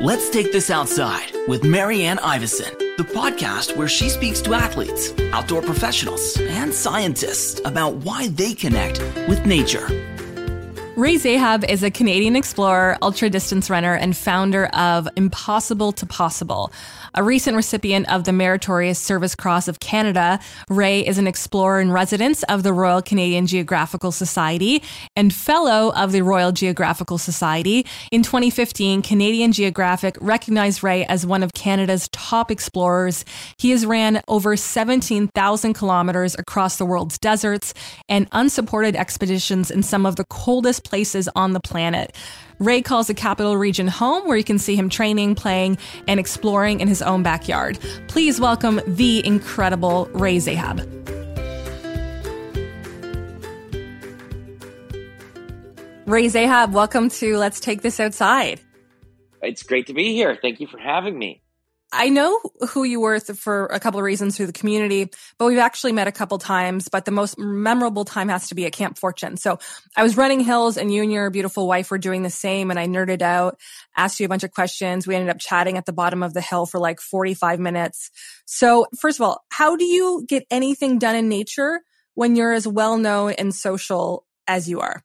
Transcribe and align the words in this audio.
Let's 0.00 0.28
Take 0.28 0.50
This 0.50 0.70
Outside 0.70 1.32
with 1.46 1.62
Marianne 1.62 2.18
Iveson, 2.18 2.96
the 2.96 3.04
podcast 3.04 3.76
where 3.76 3.86
she 3.86 4.08
speaks 4.08 4.40
to 4.42 4.52
athletes, 4.52 5.12
outdoor 5.32 5.62
professionals, 5.62 6.36
and 6.40 6.74
scientists 6.74 7.60
about 7.64 7.94
why 7.96 8.28
they 8.28 8.54
connect 8.54 8.98
with 9.28 9.46
nature. 9.46 9.86
Ray 10.96 11.16
Zahab 11.16 11.68
is 11.68 11.82
a 11.82 11.90
Canadian 11.90 12.36
explorer, 12.36 12.98
ultra 13.02 13.30
distance 13.30 13.70
runner, 13.70 13.94
and 13.94 14.16
founder 14.16 14.66
of 14.66 15.08
Impossible 15.16 15.92
to 15.92 16.06
Possible. 16.06 16.72
A 17.16 17.22
recent 17.22 17.54
recipient 17.54 18.10
of 18.10 18.24
the 18.24 18.32
Meritorious 18.32 18.98
Service 18.98 19.36
Cross 19.36 19.68
of 19.68 19.78
Canada, 19.78 20.40
Ray 20.68 21.06
is 21.06 21.16
an 21.16 21.28
explorer 21.28 21.80
in 21.80 21.92
residence 21.92 22.42
of 22.44 22.64
the 22.64 22.72
Royal 22.72 23.02
Canadian 23.02 23.46
Geographical 23.46 24.10
Society 24.10 24.82
and 25.14 25.32
fellow 25.32 25.92
of 25.94 26.10
the 26.10 26.22
Royal 26.22 26.50
Geographical 26.50 27.16
Society. 27.16 27.86
In 28.10 28.24
2015, 28.24 29.02
Canadian 29.02 29.52
Geographic 29.52 30.18
recognized 30.20 30.82
Ray 30.82 31.04
as 31.04 31.24
one 31.24 31.44
of 31.44 31.54
Canada's 31.54 32.08
top 32.10 32.50
explorers. 32.50 33.24
He 33.58 33.70
has 33.70 33.86
ran 33.86 34.20
over 34.26 34.56
17,000 34.56 35.72
kilometers 35.72 36.34
across 36.36 36.78
the 36.78 36.86
world's 36.86 37.16
deserts 37.20 37.74
and 38.08 38.26
unsupported 38.32 38.96
expeditions 38.96 39.70
in 39.70 39.84
some 39.84 40.04
of 40.04 40.16
the 40.16 40.24
coldest 40.24 40.82
places 40.82 41.28
on 41.36 41.52
the 41.52 41.60
planet. 41.60 42.12
Ray 42.58 42.82
calls 42.82 43.08
the 43.08 43.14
capital 43.14 43.56
region 43.56 43.86
home, 43.86 44.26
where 44.26 44.36
you 44.36 44.44
can 44.44 44.58
see 44.58 44.76
him 44.76 44.88
training, 44.88 45.34
playing, 45.34 45.78
and 46.08 46.18
exploring 46.18 46.80
in 46.80 46.88
his 46.88 47.02
own 47.02 47.22
backyard. 47.22 47.78
Please 48.08 48.40
welcome 48.40 48.80
the 48.86 49.24
incredible 49.26 50.08
Ray 50.12 50.38
Zahab. 50.38 50.80
Ray 56.06 56.26
Zahab, 56.26 56.72
welcome 56.72 57.08
to 57.08 57.36
Let's 57.38 57.60
Take 57.60 57.82
This 57.82 57.98
Outside. 57.98 58.60
It's 59.42 59.62
great 59.62 59.86
to 59.86 59.94
be 59.94 60.14
here. 60.14 60.38
Thank 60.40 60.60
you 60.60 60.66
for 60.66 60.78
having 60.78 61.18
me. 61.18 61.43
I 61.94 62.08
know 62.08 62.40
who 62.70 62.82
you 62.82 63.00
were 63.00 63.20
for 63.20 63.66
a 63.66 63.78
couple 63.78 64.00
of 64.00 64.04
reasons 64.04 64.36
through 64.36 64.46
the 64.46 64.52
community, 64.52 65.10
but 65.38 65.46
we've 65.46 65.58
actually 65.58 65.92
met 65.92 66.08
a 66.08 66.12
couple 66.12 66.38
times. 66.38 66.88
But 66.88 67.04
the 67.04 67.12
most 67.12 67.38
memorable 67.38 68.04
time 68.04 68.28
has 68.28 68.48
to 68.48 68.56
be 68.56 68.66
at 68.66 68.72
Camp 68.72 68.98
Fortune. 68.98 69.36
So 69.36 69.58
I 69.96 70.02
was 70.02 70.16
running 70.16 70.40
hills 70.40 70.76
and 70.76 70.92
you 70.92 71.02
and 71.02 71.12
your 71.12 71.30
beautiful 71.30 71.68
wife 71.68 71.90
were 71.90 71.98
doing 71.98 72.22
the 72.22 72.30
same 72.30 72.70
and 72.70 72.80
I 72.80 72.86
nerded 72.86 73.22
out, 73.22 73.58
asked 73.96 74.18
you 74.18 74.26
a 74.26 74.28
bunch 74.28 74.42
of 74.42 74.50
questions. 74.50 75.06
We 75.06 75.14
ended 75.14 75.30
up 75.30 75.38
chatting 75.38 75.78
at 75.78 75.86
the 75.86 75.92
bottom 75.92 76.22
of 76.22 76.34
the 76.34 76.40
hill 76.40 76.66
for 76.66 76.80
like 76.80 77.00
45 77.00 77.60
minutes. 77.60 78.10
So 78.44 78.86
first 78.98 79.20
of 79.20 79.24
all, 79.24 79.44
how 79.50 79.76
do 79.76 79.84
you 79.84 80.24
get 80.28 80.44
anything 80.50 80.98
done 80.98 81.14
in 81.14 81.28
nature 81.28 81.80
when 82.14 82.34
you're 82.34 82.52
as 82.52 82.66
well 82.66 82.98
known 82.98 83.32
and 83.32 83.54
social 83.54 84.26
as 84.48 84.68
you 84.68 84.80
are? 84.80 85.02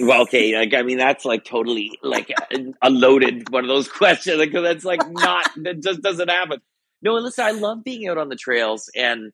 Well, 0.00 0.22
okay, 0.22 0.56
like 0.56 0.74
I 0.74 0.82
mean, 0.82 0.98
that's 0.98 1.24
like 1.24 1.44
totally 1.44 1.98
like 2.02 2.30
a, 2.30 2.58
a 2.82 2.90
loaded 2.90 3.48
one 3.50 3.64
of 3.64 3.68
those 3.68 3.88
questions 4.00 4.38
because 4.38 4.62
that's 4.62 4.84
like 4.84 5.00
not 5.10 5.50
that 5.62 5.82
just 5.82 6.02
doesn't 6.02 6.30
happen. 6.30 6.60
No, 7.02 7.14
listen, 7.14 7.44
I 7.44 7.52
love 7.52 7.84
being 7.84 8.08
out 8.08 8.18
on 8.18 8.28
the 8.28 8.36
trails 8.36 8.90
and 8.94 9.32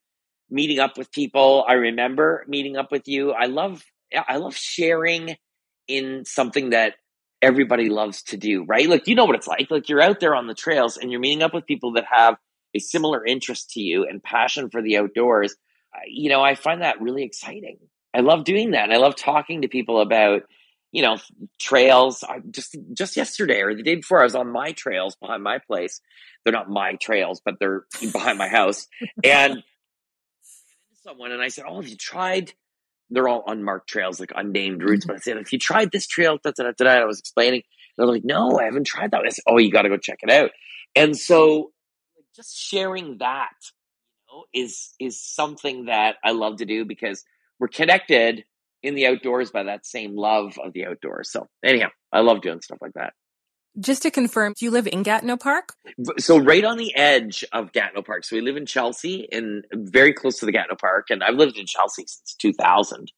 meeting 0.51 0.79
up 0.79 0.99
with 0.99 1.11
people. 1.11 1.65
I 1.67 1.75
remember 1.75 2.45
meeting 2.47 2.77
up 2.77 2.93
with 2.93 3.09
you. 3.09 3.33
I 3.33 3.47
love 3.47 3.85
I 4.29 4.37
love 4.37 4.57
sharing 4.57 5.37
in 5.89 6.25
something 6.25 6.71
that 6.71 6.95
everybody 7.43 7.89
loves 7.89 8.23
to 8.25 8.37
do, 8.37 8.65
right? 8.65 8.89
Like 8.89 9.07
you 9.07 9.15
know 9.15 9.25
what 9.25 9.37
it's 9.37 9.49
like. 9.49 9.71
Like 9.71 9.89
you're 9.89 10.03
out 10.03 10.21
there 10.21 10.35
on 10.35 10.47
the 10.47 10.55
trails 10.55 10.97
and 10.97 11.11
you're 11.11 11.21
meeting 11.21 11.43
up 11.43 11.55
with 11.55 11.67
people 11.67 11.93
that 11.95 12.05
have 12.11 12.37
a 12.75 12.79
similar 12.79 13.25
interest 13.25 13.71
to 13.71 13.81
you 13.81 14.07
and 14.09 14.23
passion 14.23 14.71
for 14.71 14.83
the 14.83 14.99
outdoors. 14.99 15.55
You 16.07 16.29
know, 16.29 16.43
I 16.43 16.55
find 16.55 16.83
that 16.83 17.01
really 17.01 17.23
exciting. 17.23 17.79
I 18.15 18.21
love 18.21 18.45
doing 18.45 18.71
that. 18.71 18.85
And 18.85 18.93
I 18.93 18.99
love 18.99 19.17
talking 19.17 19.63
to 19.63 19.69
people 19.69 20.01
about, 20.01 20.43
you 20.93 21.03
know, 21.03 21.19
trails. 21.59 22.23
I 22.23 22.39
just 22.51 22.77
just 22.93 23.17
yesterday 23.17 23.61
or 23.61 23.75
the 23.75 23.83
day 23.83 23.97
before, 23.97 24.21
I 24.21 24.25
was 24.25 24.37
on 24.37 24.51
my 24.51 24.73
trails 24.73 25.17
behind 25.17 25.43
my 25.43 25.59
place. 25.59 26.01
They're 26.45 26.53
not 26.53 26.69
my 26.69 26.95
trails, 26.95 27.43
but 27.45 27.57
they're 27.59 27.85
behind 28.13 28.39
my 28.39 28.49
house. 28.49 28.87
And 29.25 29.63
someone 31.03 31.33
and 31.33 31.43
I 31.43 31.49
said, 31.49 31.65
"Oh, 31.69 31.81
have 31.81 31.89
you 31.89 31.97
tried?" 31.97 32.53
They're 33.11 33.29
all 33.29 33.45
unmarked 33.47 33.89
trails, 33.89 34.19
like 34.19 34.33
unnamed 34.35 34.83
routes. 34.83 35.05
But 35.05 35.17
I 35.17 35.19
said, 35.19 35.37
"If 35.37 35.53
you 35.53 35.59
tried 35.59 35.91
this 35.91 36.07
trail," 36.07 36.39
da, 36.43 36.53
da, 36.57 36.71
da, 36.77 36.91
I 36.91 37.05
was 37.05 37.19
explaining. 37.19 37.63
They're 37.97 38.07
like, 38.07 38.25
"No, 38.25 38.59
I 38.59 38.65
haven't 38.65 38.87
tried 38.87 39.11
that." 39.11 39.23
I 39.25 39.29
said, 39.31 39.45
"Oh, 39.49 39.59
you 39.59 39.71
got 39.71 39.83
to 39.83 39.89
go 39.89 39.97
check 39.97 40.21
it 40.23 40.31
out." 40.31 40.51
And 40.95 41.17
so, 41.17 41.73
just 42.37 42.57
sharing 42.57 43.19
that, 43.19 43.53
you 44.29 44.37
know, 44.37 44.45
is 44.55 44.95
is 45.01 45.21
something 45.21 45.87
that 45.87 46.17
I 46.25 46.33
love 46.33 46.59
to 46.59 46.65
do 46.65 46.85
because 46.85 47.25
we're 47.59 47.69
connected 47.69 48.45
in 48.83 48.95
the 48.95 49.07
outdoors 49.07 49.51
by 49.51 49.65
that 49.65 49.87
same 49.87 50.15
love 50.15 50.59
of 50.63 50.73
the 50.73 50.87
outdoors. 50.87 51.33
So 51.33 51.49
anyhow, 51.65 51.89
I 52.13 52.21
love 52.21 52.43
doing 52.43 52.61
stuff 52.61 52.79
like 52.81 52.93
that. 52.95 53.15
Just 53.81 54.03
to 54.03 54.11
confirm, 54.11 54.55
do 54.57 54.65
you 54.65 54.71
live 54.71 54.87
in 54.87 55.03
Gatineau 55.03 55.37
Park? 55.37 55.73
So 56.19 56.39
right 56.39 56.65
on 56.65 56.77
the 56.77 56.95
edge 56.95 57.45
of 57.53 57.73
Gatineau 57.73 58.03
Park. 58.03 58.25
So 58.25 58.37
we 58.37 58.43
live 58.43 58.57
in 58.57 58.67
Chelsea 58.67 59.27
and 59.33 59.65
very 59.73 60.13
close 60.13 60.39
to 60.39 60.47
the 60.47 60.53
Gatineau 60.53 60.77
Park. 60.81 61.07
And 61.11 61.25
I've 61.25 61.35
lived 61.35 61.59
in 61.59 61.67
Chelsea 61.67 62.05
since 62.07 62.37
2000. 62.39 63.11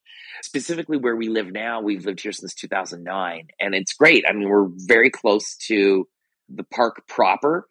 Specifically 0.42 0.97
where 0.97 1.16
we 1.16 1.28
live 1.28 1.53
now, 1.53 1.82
we've 1.82 2.06
lived 2.06 2.20
here 2.20 2.32
since 2.32 2.54
2009. 2.54 3.48
And 3.60 3.74
it's 3.74 3.92
great. 3.92 4.24
I 4.26 4.32
mean, 4.32 4.48
we're 4.48 4.68
very 4.86 5.10
close 5.10 5.56
to 5.66 6.08
the 6.48 6.64
park 6.64 7.06
proper 7.06 7.66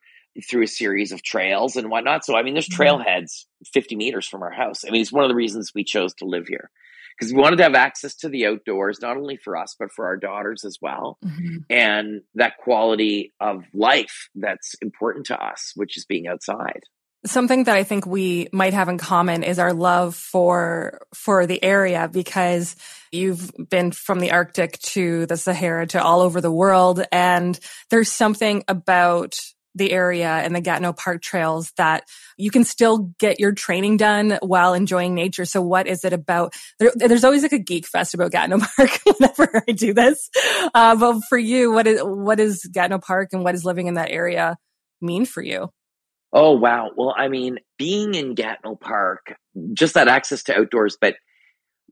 through 0.49 0.63
a 0.63 0.67
series 0.67 1.11
of 1.11 1.23
trails 1.23 1.75
and 1.75 1.89
whatnot. 1.89 2.25
So, 2.25 2.35
I 2.35 2.43
mean, 2.43 2.53
there's 2.53 2.67
mm-hmm. 2.67 2.81
trailheads 2.81 3.45
50 3.73 3.95
meters 3.95 4.27
from 4.27 4.43
our 4.43 4.51
house. 4.51 4.83
I 4.85 4.91
mean, 4.91 5.01
it's 5.01 5.11
one 5.11 5.23
of 5.23 5.29
the 5.29 5.35
reasons 5.35 5.71
we 5.73 5.83
chose 5.83 6.13
to 6.15 6.25
live 6.25 6.47
here 6.47 6.69
because 7.17 7.33
we 7.33 7.41
wanted 7.41 7.57
to 7.57 7.63
have 7.63 7.75
access 7.75 8.15
to 8.15 8.29
the 8.29 8.45
outdoors, 8.45 8.99
not 9.01 9.17
only 9.17 9.37
for 9.37 9.55
us, 9.55 9.75
but 9.79 9.91
for 9.91 10.05
our 10.05 10.17
daughters 10.17 10.65
as 10.65 10.77
well. 10.81 11.17
Mm-hmm. 11.23 11.57
And 11.69 12.21
that 12.35 12.57
quality 12.57 13.33
of 13.39 13.63
life 13.73 14.29
that's 14.35 14.75
important 14.81 15.27
to 15.27 15.41
us, 15.41 15.71
which 15.75 15.97
is 15.97 16.05
being 16.05 16.27
outside. 16.27 16.81
Something 17.25 17.63
that 17.63 17.75
I 17.75 17.83
think 17.83 18.05
we 18.05 18.49
might 18.51 18.73
have 18.73 18.87
in 18.87 18.99
common 18.99 19.41
is 19.41 19.57
our 19.57 19.73
love 19.73 20.13
for 20.13 20.99
for 21.15 21.47
the 21.47 21.63
area 21.63 22.07
because 22.11 22.75
you've 23.11 23.51
been 23.69 23.91
from 23.91 24.19
the 24.19 24.31
Arctic 24.31 24.77
to 24.79 25.25
the 25.25 25.35
Sahara 25.35 25.87
to 25.87 26.03
all 26.03 26.21
over 26.21 26.39
the 26.39 26.51
world 26.51 27.03
and 27.11 27.59
there's 27.89 28.11
something 28.11 28.63
about 28.67 29.39
the 29.75 29.91
area 29.91 30.29
and 30.29 30.55
the 30.55 30.61
Gatineau 30.61 30.93
Park 30.93 31.21
trails 31.21 31.71
that 31.77 32.05
you 32.37 32.49
can 32.49 32.63
still 32.63 33.13
get 33.19 33.39
your 33.39 33.51
training 33.51 33.97
done 33.97 34.39
while 34.41 34.73
enjoying 34.73 35.13
nature. 35.13 35.45
So 35.45 35.61
what 35.61 35.85
is 35.85 36.03
it 36.03 36.13
about? 36.13 36.53
There, 36.79 36.91
there's 36.95 37.23
always 37.23 37.43
like 37.43 37.53
a 37.53 37.59
geek 37.59 37.85
fest 37.85 38.13
about 38.13 38.31
Gatineau 38.31 38.59
Park 38.77 38.99
whenever 39.05 39.63
I 39.67 39.73
do 39.73 39.93
this. 39.93 40.29
Uh, 40.73 40.95
but 40.95 41.21
for 41.29 41.37
you, 41.37 41.71
what 41.71 41.85
is, 41.87 41.99
what 42.01 42.39
is 42.39 42.63
Gatineau 42.71 42.99
Park 42.99 43.29
and 43.33 43.43
what 43.43 43.51
does 43.51 43.65
living 43.65 43.87
in 43.87 43.95
that 43.95 44.11
area 44.11 44.57
mean 45.01 45.25
for 45.25 45.43
you? 45.43 45.69
Oh, 46.31 46.53
wow. 46.53 46.91
Well, 46.95 47.13
I 47.15 47.27
mean, 47.27 47.59
being 47.77 48.13
in 48.13 48.33
Gatineau 48.33 48.75
Park, 48.75 49.35
just 49.73 49.93
that 49.93 50.07
access 50.07 50.43
to 50.43 50.57
outdoors, 50.57 50.97
but 50.99 51.15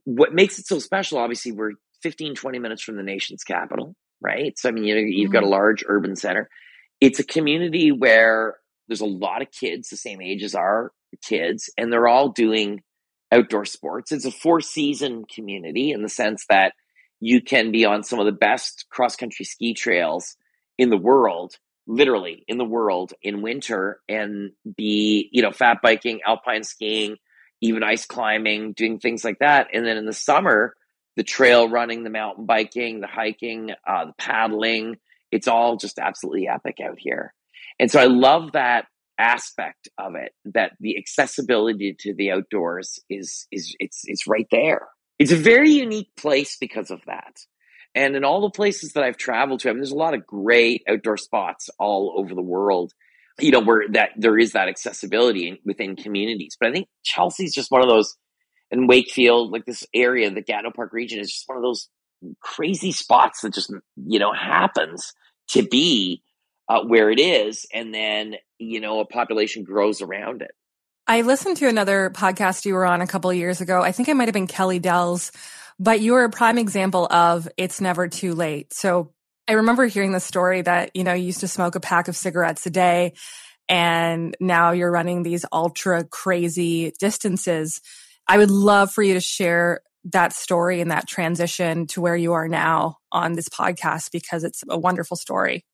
what 0.04 0.34
makes 0.34 0.58
it 0.58 0.66
so 0.66 0.78
special, 0.78 1.18
obviously, 1.18 1.52
we're 1.52 1.72
15, 2.02 2.34
20 2.34 2.58
minutes 2.58 2.82
from 2.82 2.96
the 2.96 3.02
nation's 3.02 3.42
capital, 3.42 3.94
right? 4.20 4.58
So, 4.58 4.68
I 4.68 4.72
mean, 4.72 4.84
you 4.84 4.94
know, 4.94 5.00
you've 5.00 5.28
mm-hmm. 5.28 5.32
got 5.32 5.42
a 5.44 5.48
large 5.48 5.84
urban 5.86 6.16
center 6.16 6.50
it's 7.00 7.18
a 7.18 7.24
community 7.24 7.92
where 7.92 8.56
there's 8.88 9.00
a 9.00 9.06
lot 9.06 9.42
of 9.42 9.50
kids 9.50 9.88
the 9.88 9.96
same 9.96 10.20
age 10.20 10.42
as 10.42 10.54
our 10.54 10.92
kids, 11.22 11.70
and 11.76 11.92
they're 11.92 12.08
all 12.08 12.30
doing 12.30 12.82
outdoor 13.32 13.64
sports. 13.64 14.12
It's 14.12 14.24
a 14.24 14.30
four 14.30 14.60
season 14.60 15.24
community 15.32 15.90
in 15.90 16.02
the 16.02 16.08
sense 16.08 16.44
that 16.48 16.72
you 17.20 17.40
can 17.40 17.72
be 17.72 17.84
on 17.84 18.02
some 18.02 18.20
of 18.20 18.26
the 18.26 18.32
best 18.32 18.86
cross 18.90 19.16
country 19.16 19.44
ski 19.44 19.74
trails 19.74 20.36
in 20.78 20.90
the 20.90 20.96
world, 20.96 21.56
literally 21.86 22.44
in 22.48 22.58
the 22.58 22.64
world 22.64 23.12
in 23.22 23.42
winter, 23.42 24.00
and 24.08 24.50
be, 24.76 25.28
you 25.32 25.42
know, 25.42 25.52
fat 25.52 25.78
biking, 25.82 26.20
alpine 26.26 26.64
skiing, 26.64 27.16
even 27.60 27.82
ice 27.82 28.06
climbing, 28.06 28.72
doing 28.72 28.98
things 28.98 29.24
like 29.24 29.38
that. 29.38 29.68
And 29.72 29.86
then 29.86 29.96
in 29.96 30.04
the 30.04 30.12
summer, 30.12 30.74
the 31.16 31.22
trail 31.22 31.68
running, 31.68 32.04
the 32.04 32.10
mountain 32.10 32.46
biking, 32.46 33.00
the 33.00 33.06
hiking, 33.06 33.70
uh, 33.88 34.06
the 34.06 34.14
paddling, 34.18 34.96
it's 35.34 35.48
all 35.48 35.76
just 35.76 35.98
absolutely 35.98 36.46
epic 36.48 36.76
out 36.80 36.96
here. 36.96 37.34
And 37.80 37.90
so 37.90 38.00
I 38.00 38.04
love 38.04 38.52
that 38.52 38.86
aspect 39.18 39.88
of 39.98 40.14
it 40.14 40.32
that 40.44 40.72
the 40.78 40.96
accessibility 40.96 41.96
to 41.98 42.14
the 42.14 42.30
outdoors 42.30 43.00
is 43.10 43.46
is 43.50 43.74
it's 43.80 44.02
it's 44.04 44.28
right 44.28 44.46
there. 44.52 44.86
It's 45.18 45.32
a 45.32 45.36
very 45.36 45.70
unique 45.70 46.10
place 46.16 46.56
because 46.60 46.90
of 46.90 47.00
that. 47.06 47.36
And 47.96 48.16
in 48.16 48.24
all 48.24 48.40
the 48.40 48.50
places 48.50 48.92
that 48.92 49.02
I've 49.02 49.16
traveled 49.16 49.60
to, 49.60 49.68
I 49.68 49.72
mean 49.72 49.80
there's 49.80 49.90
a 49.90 49.96
lot 49.96 50.14
of 50.14 50.24
great 50.24 50.82
outdoor 50.88 51.16
spots 51.16 51.68
all 51.80 52.14
over 52.16 52.34
the 52.34 52.42
world. 52.42 52.92
You 53.40 53.50
know, 53.50 53.60
where 53.60 53.88
that 53.90 54.10
there 54.16 54.38
is 54.38 54.52
that 54.52 54.68
accessibility 54.68 55.60
within 55.64 55.96
communities. 55.96 56.56
But 56.58 56.68
I 56.68 56.72
think 56.72 56.86
Chelsea's 57.02 57.52
just 57.52 57.72
one 57.72 57.82
of 57.82 57.88
those 57.88 58.16
and 58.70 58.88
Wakefield, 58.88 59.50
like 59.50 59.64
this 59.64 59.84
area, 59.92 60.30
the 60.30 60.42
Gatineau 60.42 60.70
Park 60.70 60.92
region 60.92 61.18
is 61.18 61.32
just 61.32 61.48
one 61.48 61.58
of 61.58 61.64
those 61.64 61.88
crazy 62.40 62.92
spots 62.92 63.40
that 63.40 63.52
just 63.52 63.72
you 63.96 64.18
know 64.20 64.32
happens 64.32 65.12
to 65.48 65.62
be 65.62 66.22
uh, 66.68 66.82
where 66.84 67.10
it 67.10 67.20
is, 67.20 67.66
and 67.72 67.94
then 67.94 68.36
you 68.58 68.80
know 68.80 69.00
a 69.00 69.04
population 69.04 69.64
grows 69.64 70.00
around 70.00 70.42
it. 70.42 70.52
I 71.06 71.20
listened 71.20 71.58
to 71.58 71.68
another 71.68 72.10
podcast 72.10 72.64
you 72.64 72.74
were 72.74 72.86
on 72.86 73.02
a 73.02 73.06
couple 73.06 73.30
of 73.30 73.36
years 73.36 73.60
ago. 73.60 73.82
I 73.82 73.92
think 73.92 74.08
it 74.08 74.14
might 74.14 74.28
have 74.28 74.32
been 74.32 74.46
Kelly 74.46 74.78
Dell's, 74.78 75.32
but 75.78 76.00
you 76.00 76.12
were 76.12 76.24
a 76.24 76.30
prime 76.30 76.56
example 76.56 77.06
of 77.10 77.46
it's 77.58 77.80
never 77.80 78.08
too 78.08 78.34
late. 78.34 78.72
So 78.72 79.12
I 79.46 79.52
remember 79.52 79.84
hearing 79.86 80.12
the 80.12 80.20
story 80.20 80.62
that, 80.62 80.92
you 80.94 81.04
know, 81.04 81.12
you 81.12 81.26
used 81.26 81.40
to 81.40 81.48
smoke 81.48 81.74
a 81.74 81.80
pack 81.80 82.08
of 82.08 82.16
cigarettes 82.16 82.64
a 82.64 82.70
day 82.70 83.12
and 83.68 84.34
now 84.40 84.72
you're 84.72 84.90
running 84.90 85.22
these 85.22 85.44
ultra 85.52 86.04
crazy 86.04 86.92
distances. 86.98 87.80
I 88.26 88.38
would 88.38 88.50
love 88.50 88.90
for 88.90 89.02
you 89.02 89.14
to 89.14 89.20
share 89.20 89.80
that 90.04 90.32
story 90.32 90.80
and 90.80 90.90
that 90.90 91.08
transition 91.08 91.86
to 91.86 92.00
where 92.00 92.16
you 92.16 92.32
are 92.32 92.48
now 92.48 92.98
on 93.10 93.32
this 93.32 93.48
podcast 93.48 94.10
because 94.12 94.44
it's 94.44 94.62
a 94.68 94.78
wonderful 94.78 95.16
story. 95.16 95.64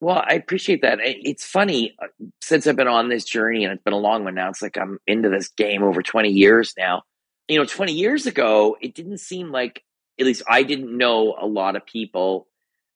Well, 0.00 0.22
I 0.26 0.34
appreciate 0.34 0.82
that. 0.82 0.98
It's 1.02 1.44
funny 1.44 1.94
uh, 2.02 2.08
since 2.42 2.66
I've 2.66 2.76
been 2.76 2.88
on 2.88 3.08
this 3.08 3.24
journey 3.24 3.64
and 3.64 3.72
it's 3.72 3.82
been 3.82 3.94
a 3.94 3.98
long 3.98 4.24
one 4.24 4.34
now. 4.34 4.50
It's 4.50 4.62
like 4.62 4.76
I'm 4.76 4.98
into 5.06 5.30
this 5.30 5.48
game 5.48 5.82
over 5.82 6.02
20 6.02 6.30
years 6.30 6.74
now. 6.76 7.02
You 7.48 7.58
know, 7.58 7.64
20 7.64 7.92
years 7.92 8.26
ago, 8.26 8.76
it 8.80 8.94
didn't 8.94 9.18
seem 9.18 9.52
like, 9.52 9.82
at 10.18 10.26
least 10.26 10.42
I 10.48 10.62
didn't 10.64 10.96
know 10.96 11.36
a 11.40 11.46
lot 11.46 11.76
of 11.76 11.86
people 11.86 12.46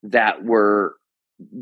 that 0.05 0.45
were, 0.45 0.97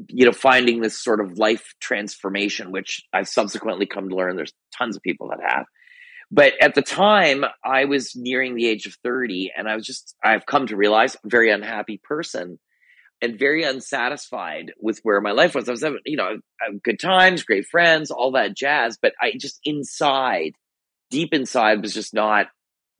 you 0.09 0.25
know, 0.25 0.33
finding 0.33 0.81
this 0.81 1.01
sort 1.01 1.21
of 1.21 1.39
life 1.39 1.75
transformation, 1.81 2.73
which 2.73 3.03
I've 3.13 3.29
subsequently 3.29 3.87
come 3.87 4.09
to 4.09 4.17
learn 4.17 4.37
there's 4.37 4.55
tons 4.77 4.97
of 4.97 5.03
people 5.03 5.29
that 5.29 5.41
have. 5.47 5.67
But 6.31 6.53
at 6.61 6.75
the 6.75 6.83
time, 6.83 7.45
I 7.65 7.87
was 7.87 8.15
nearing 8.15 8.55
the 8.55 8.67
age 8.67 8.87
of 8.87 8.97
30, 9.03 9.53
and 9.57 9.69
I 9.69 9.77
was 9.77 9.87
just, 9.87 10.15
I've 10.23 10.45
come 10.45 10.67
to 10.67 10.77
realize, 10.77 11.15
a 11.15 11.19
very 11.25 11.51
unhappy 11.51 12.01
person 12.03 12.59
and 13.21 13.39
very 13.39 13.65
unsatisfied 13.65 14.73
with 14.79 15.01
where 15.03 15.21
my 15.21 15.33
life 15.33 15.55
was. 15.55 15.69
I 15.69 15.73
was 15.73 15.83
having, 15.83 16.01
you 16.05 16.17
know, 16.17 16.39
good 16.85 17.01
times, 17.01 17.43
great 17.45 17.67
friends, 17.67 18.11
all 18.11 18.33
that 18.33 18.57
jazz, 18.57 18.99
but 19.01 19.13
I 19.21 19.33
just 19.39 19.59
inside, 19.65 20.53
deep 21.11 21.33
inside, 21.33 21.83
was 21.83 21.95
just 21.95 22.15
not 22.15 22.47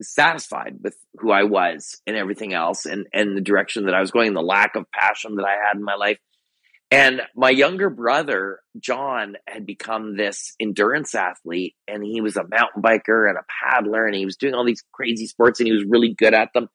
satisfied 0.01 0.77
with 0.81 0.95
who 1.15 1.31
I 1.31 1.43
was 1.43 2.01
and 2.07 2.15
everything 2.15 2.53
else 2.53 2.85
and, 2.85 3.05
and 3.13 3.37
the 3.37 3.41
direction 3.41 3.85
that 3.85 3.93
I 3.93 4.01
was 4.01 4.11
going, 4.11 4.33
the 4.33 4.41
lack 4.41 4.75
of 4.75 4.85
passion 4.91 5.35
that 5.35 5.45
I 5.45 5.55
had 5.67 5.77
in 5.77 5.83
my 5.83 5.95
life. 5.95 6.17
And 6.91 7.21
my 7.35 7.51
younger 7.51 7.89
brother, 7.89 8.61
John, 8.79 9.35
had 9.47 9.65
become 9.65 10.17
this 10.17 10.55
endurance 10.59 11.13
athlete 11.13 11.75
and 11.87 12.03
he 12.03 12.19
was 12.19 12.35
a 12.35 12.47
mountain 12.47 12.81
biker 12.81 13.29
and 13.29 13.37
a 13.37 13.45
paddler 13.47 14.07
and 14.07 14.15
he 14.15 14.25
was 14.25 14.37
doing 14.37 14.55
all 14.55 14.65
these 14.65 14.83
crazy 14.91 15.27
sports 15.27 15.59
and 15.59 15.67
he 15.67 15.73
was 15.73 15.85
really 15.87 16.15
good 16.17 16.33
at 16.33 16.49
them. 16.53 16.67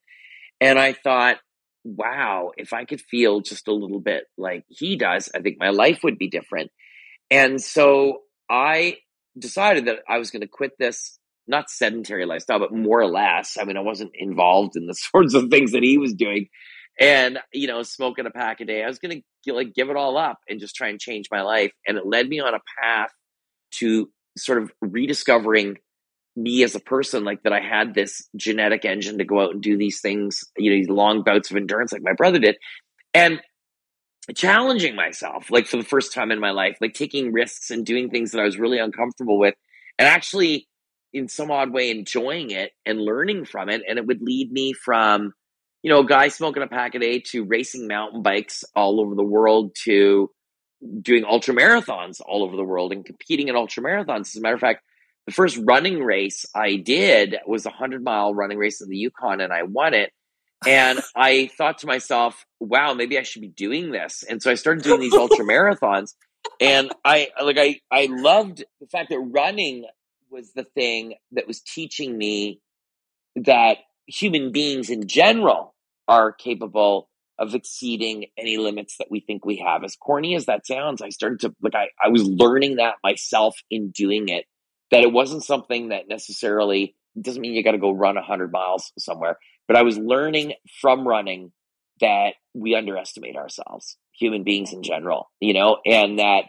And 0.60 0.78
I 0.78 0.92
thought, 0.92 1.38
wow, 1.82 2.52
if 2.56 2.72
I 2.72 2.84
could 2.84 3.00
feel 3.00 3.40
just 3.40 3.66
a 3.66 3.74
little 3.74 4.00
bit 4.00 4.24
like 4.38 4.64
he 4.68 4.96
does, 4.96 5.30
I 5.34 5.40
think 5.40 5.56
my 5.58 5.70
life 5.70 6.00
would 6.04 6.16
be 6.16 6.30
different. 6.30 6.70
And 7.30 7.60
so 7.60 8.20
I 8.48 8.98
decided 9.36 9.86
that 9.86 9.98
I 10.08 10.18
was 10.18 10.30
going 10.30 10.42
to 10.42 10.48
quit 10.48 10.72
this 10.78 11.18
not 11.46 11.70
sedentary 11.70 12.24
lifestyle, 12.24 12.60
but 12.60 12.72
more 12.72 13.00
or 13.00 13.10
less. 13.10 13.58
I 13.60 13.64
mean, 13.64 13.76
I 13.76 13.80
wasn't 13.80 14.12
involved 14.14 14.76
in 14.76 14.86
the 14.86 14.94
sorts 15.12 15.34
of 15.34 15.50
things 15.50 15.72
that 15.72 15.82
he 15.82 15.98
was 15.98 16.14
doing, 16.14 16.48
and 16.98 17.38
you 17.52 17.66
know, 17.66 17.82
smoking 17.82 18.26
a 18.26 18.30
pack 18.30 18.60
a 18.60 18.64
day. 18.64 18.82
I 18.82 18.86
was 18.86 18.98
to 18.98 19.22
like 19.52 19.74
give 19.74 19.90
it 19.90 19.96
all 19.96 20.16
up 20.16 20.38
and 20.48 20.60
just 20.60 20.74
try 20.74 20.88
and 20.88 21.00
change 21.00 21.28
my 21.30 21.42
life. 21.42 21.72
And 21.86 21.98
it 21.98 22.06
led 22.06 22.28
me 22.28 22.40
on 22.40 22.54
a 22.54 22.60
path 22.82 23.10
to 23.76 24.10
sort 24.36 24.62
of 24.62 24.72
rediscovering 24.80 25.78
me 26.36 26.64
as 26.64 26.74
a 26.74 26.80
person, 26.80 27.24
like 27.24 27.42
that 27.44 27.52
I 27.52 27.60
had 27.60 27.94
this 27.94 28.28
genetic 28.36 28.84
engine 28.84 29.18
to 29.18 29.24
go 29.24 29.40
out 29.40 29.52
and 29.52 29.62
do 29.62 29.76
these 29.76 30.00
things, 30.00 30.42
you 30.56 30.70
know, 30.70 30.76
these 30.76 30.88
long 30.88 31.22
bouts 31.22 31.50
of 31.50 31.56
endurance 31.56 31.92
like 31.92 32.02
my 32.02 32.12
brother 32.12 32.38
did. 32.38 32.56
And 33.12 33.40
challenging 34.34 34.96
myself, 34.96 35.50
like 35.50 35.66
for 35.66 35.76
the 35.76 35.84
first 35.84 36.12
time 36.12 36.32
in 36.32 36.40
my 36.40 36.50
life, 36.50 36.78
like 36.80 36.94
taking 36.94 37.32
risks 37.32 37.70
and 37.70 37.86
doing 37.86 38.10
things 38.10 38.32
that 38.32 38.40
I 38.40 38.44
was 38.44 38.58
really 38.58 38.78
uncomfortable 38.78 39.38
with, 39.38 39.54
and 39.98 40.08
actually, 40.08 40.66
in 41.12 41.28
some 41.28 41.52
odd 41.52 41.72
way, 41.72 41.90
enjoying 41.90 42.50
it 42.50 42.72
and 42.84 43.00
learning 43.00 43.44
from 43.44 43.68
it. 43.68 43.82
And 43.88 43.98
it 43.98 44.06
would 44.06 44.20
lead 44.20 44.50
me 44.50 44.72
from, 44.72 45.32
you 45.84 45.90
know, 45.90 46.00
a 46.00 46.06
guy 46.06 46.28
smoking 46.28 46.62
a 46.62 46.66
pack 46.66 46.94
a 46.94 46.98
day 46.98 47.20
to 47.20 47.44
racing 47.44 47.86
mountain 47.86 48.22
bikes 48.22 48.64
all 48.74 49.02
over 49.02 49.14
the 49.14 49.22
world 49.22 49.76
to 49.84 50.30
doing 51.02 51.26
ultra 51.26 51.54
marathons 51.54 52.22
all 52.26 52.42
over 52.42 52.56
the 52.56 52.64
world 52.64 52.90
and 52.90 53.04
competing 53.04 53.48
in 53.48 53.54
ultra 53.54 53.82
marathons. 53.82 54.28
As 54.28 54.36
a 54.36 54.40
matter 54.40 54.54
of 54.54 54.62
fact, 54.62 54.82
the 55.26 55.32
first 55.32 55.60
running 55.62 56.02
race 56.02 56.46
I 56.54 56.76
did 56.76 57.36
was 57.46 57.66
a 57.66 57.68
100 57.68 58.02
mile 58.02 58.32
running 58.32 58.56
race 58.56 58.80
in 58.80 58.88
the 58.88 58.96
Yukon 58.96 59.42
and 59.42 59.52
I 59.52 59.64
won 59.64 59.92
it. 59.92 60.10
And 60.66 61.00
I 61.14 61.50
thought 61.58 61.78
to 61.80 61.86
myself, 61.86 62.46
wow, 62.60 62.94
maybe 62.94 63.18
I 63.18 63.22
should 63.22 63.42
be 63.42 63.48
doing 63.48 63.92
this. 63.92 64.24
And 64.26 64.42
so 64.42 64.50
I 64.50 64.54
started 64.54 64.84
doing 64.84 65.00
these 65.00 65.12
ultra 65.14 65.44
marathons. 65.44 66.14
And 66.62 66.92
I 67.04 67.28
like 67.42 67.58
I 67.58 67.80
I 67.90 68.08
loved 68.10 68.64
the 68.80 68.86
fact 68.86 69.10
that 69.10 69.18
running 69.18 69.84
was 70.30 70.52
the 70.54 70.64
thing 70.64 71.16
that 71.32 71.46
was 71.46 71.60
teaching 71.60 72.16
me 72.16 72.60
that 73.36 73.78
human 74.06 74.50
beings 74.50 74.88
in 74.88 75.06
general 75.06 75.73
are 76.08 76.32
capable 76.32 77.08
of 77.38 77.54
exceeding 77.54 78.26
any 78.38 78.58
limits 78.58 78.96
that 78.98 79.10
we 79.10 79.20
think 79.20 79.44
we 79.44 79.56
have. 79.56 79.82
As 79.82 79.96
corny 79.96 80.36
as 80.36 80.46
that 80.46 80.66
sounds, 80.66 81.02
I 81.02 81.08
started 81.08 81.40
to 81.40 81.54
like 81.62 81.74
I, 81.74 81.88
I 82.02 82.08
was 82.08 82.22
learning 82.22 82.76
that 82.76 82.94
myself 83.02 83.56
in 83.70 83.90
doing 83.90 84.28
it 84.28 84.46
that 84.90 85.02
it 85.02 85.12
wasn't 85.12 85.42
something 85.42 85.88
that 85.88 86.08
necessarily 86.08 86.94
doesn't 87.20 87.40
mean 87.40 87.54
you 87.54 87.64
got 87.64 87.72
to 87.72 87.78
go 87.78 87.90
run 87.90 88.16
100 88.16 88.52
miles 88.52 88.92
somewhere 88.98 89.38
but 89.66 89.76
i 89.76 89.82
was 89.82 89.98
learning 89.98 90.54
from 90.80 91.06
running 91.06 91.52
that 92.00 92.34
we 92.54 92.74
underestimate 92.74 93.36
ourselves 93.36 93.96
human 94.12 94.44
beings 94.44 94.72
in 94.72 94.82
general 94.82 95.30
you 95.40 95.54
know 95.54 95.78
and 95.84 96.18
that 96.18 96.44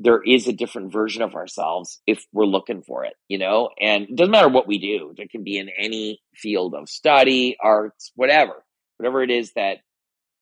there 0.00 0.22
is 0.22 0.46
a 0.46 0.52
different 0.52 0.92
version 0.92 1.22
of 1.22 1.34
ourselves 1.34 2.00
if 2.06 2.24
we're 2.32 2.44
looking 2.44 2.82
for 2.82 3.04
it 3.04 3.14
you 3.28 3.38
know 3.38 3.70
and 3.80 4.04
it 4.04 4.16
doesn't 4.16 4.32
matter 4.32 4.48
what 4.48 4.66
we 4.66 4.78
do 4.78 5.14
it 5.16 5.30
can 5.30 5.44
be 5.44 5.58
in 5.58 5.68
any 5.76 6.20
field 6.34 6.74
of 6.74 6.88
study 6.88 7.56
arts 7.60 8.12
whatever 8.14 8.64
whatever 8.98 9.22
it 9.22 9.30
is 9.30 9.52
that 9.54 9.78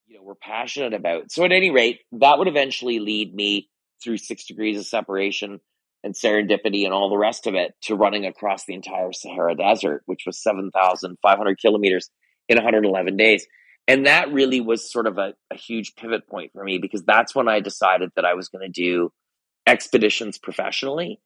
you 0.07 0.17
know 0.17 0.23
we're 0.23 0.35
passionate 0.35 0.95
about 0.95 1.31
so 1.31 1.45
at 1.45 1.53
any 1.53 1.71
rate 1.71 2.01
that 2.13 2.39
would 2.39 2.49
eventually 2.49 2.99
lead 2.99 3.35
me 3.35 3.69
through 4.03 4.17
six 4.17 4.47
degrees 4.47 4.79
of 4.79 4.87
separation 4.87 5.61
and 6.07 6.15
serendipity 6.15 6.85
and 6.85 6.93
all 6.93 7.11
the 7.11 7.19
rest 7.19 7.47
of 7.47 7.55
it 7.55 7.75
to 7.83 7.97
running 7.97 8.27
across 8.27 8.65
the 8.65 8.75
entire 8.75 9.13
Sahara 9.13 9.57
Desert, 9.57 10.03
which 10.07 10.23
was 10.25 10.41
7,500 10.41 11.59
kilometers 11.59 12.11
in 12.49 12.57
111 12.57 13.17
days. 13.17 13.47
And 13.89 14.07
that 14.07 14.33
really 14.33 14.61
was 14.61 14.91
sort 14.91 15.07
of 15.07 15.19
a, 15.19 15.35
a 15.53 15.57
huge 15.57 15.95
pivot 15.97 16.29
point 16.29 16.53
for 16.53 16.63
me 16.63 16.79
because 16.79 17.03
that's 17.03 17.35
when 17.35 17.49
I 17.49 17.61
decided 17.61 18.11
that 18.15 18.25
I 18.25 18.35
was 18.35 18.49
going 18.49 18.63
to 18.63 18.83
do 18.83 19.11
expeditions 19.67 20.39
professionally 20.39 21.21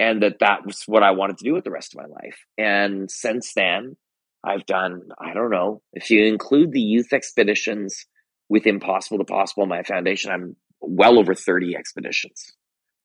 and 0.00 0.22
that 0.22 0.40
that 0.40 0.66
was 0.66 0.82
what 0.86 1.04
I 1.04 1.12
wanted 1.12 1.38
to 1.38 1.44
do 1.44 1.54
with 1.54 1.64
the 1.64 1.70
rest 1.70 1.94
of 1.94 2.00
my 2.00 2.08
life. 2.08 2.38
And 2.58 3.10
since 3.10 3.52
then, 3.54 3.96
I've 4.44 4.66
done, 4.66 5.02
I 5.18 5.34
don't 5.34 5.50
know, 5.50 5.82
if 5.92 6.10
you 6.10 6.24
include 6.24 6.72
the 6.72 6.80
youth 6.80 7.12
expeditions 7.12 8.06
with 8.48 8.66
Impossible 8.66 9.18
to 9.18 9.24
Possible, 9.24 9.66
my 9.66 9.82
foundation, 9.82 10.30
I'm 10.30 10.56
well 10.80 11.18
over 11.18 11.34
30 11.34 11.76
expeditions 11.76 12.52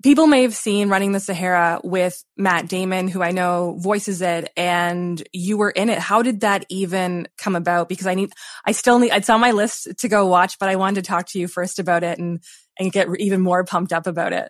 people 0.03 0.27
may 0.27 0.43
have 0.43 0.55
seen 0.55 0.89
Running 0.89 1.11
the 1.11 1.19
Sahara 1.19 1.81
with 1.83 2.23
Matt 2.37 2.67
Damon, 2.67 3.07
who 3.07 3.21
I 3.21 3.31
know 3.31 3.77
voices 3.79 4.21
it, 4.21 4.51
and 4.55 5.21
you 5.33 5.57
were 5.57 5.69
in 5.69 5.89
it. 5.89 5.99
How 5.99 6.21
did 6.21 6.41
that 6.41 6.65
even 6.69 7.27
come 7.37 7.55
about? 7.55 7.89
Because 7.89 8.07
I 8.07 8.15
need, 8.15 8.31
I 8.65 8.71
still 8.71 8.99
need, 8.99 9.11
it's 9.11 9.29
on 9.29 9.41
my 9.41 9.51
list 9.51 9.89
to 9.97 10.07
go 10.07 10.25
watch, 10.27 10.57
but 10.59 10.69
I 10.69 10.75
wanted 10.75 11.03
to 11.03 11.07
talk 11.07 11.27
to 11.29 11.39
you 11.39 11.47
first 11.47 11.79
about 11.79 12.03
it 12.03 12.17
and, 12.17 12.41
and 12.77 12.91
get 12.91 13.07
even 13.19 13.41
more 13.41 13.63
pumped 13.63 13.93
up 13.93 14.07
about 14.07 14.33
it. 14.33 14.49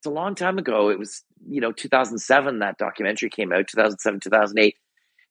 It's 0.00 0.06
a 0.06 0.10
long 0.10 0.34
time 0.34 0.58
ago. 0.58 0.90
It 0.90 0.98
was, 0.98 1.22
you 1.46 1.60
know, 1.60 1.72
2007, 1.72 2.60
that 2.60 2.78
documentary 2.78 3.30
came 3.30 3.52
out, 3.52 3.68
2007, 3.68 4.20
2008. 4.20 4.76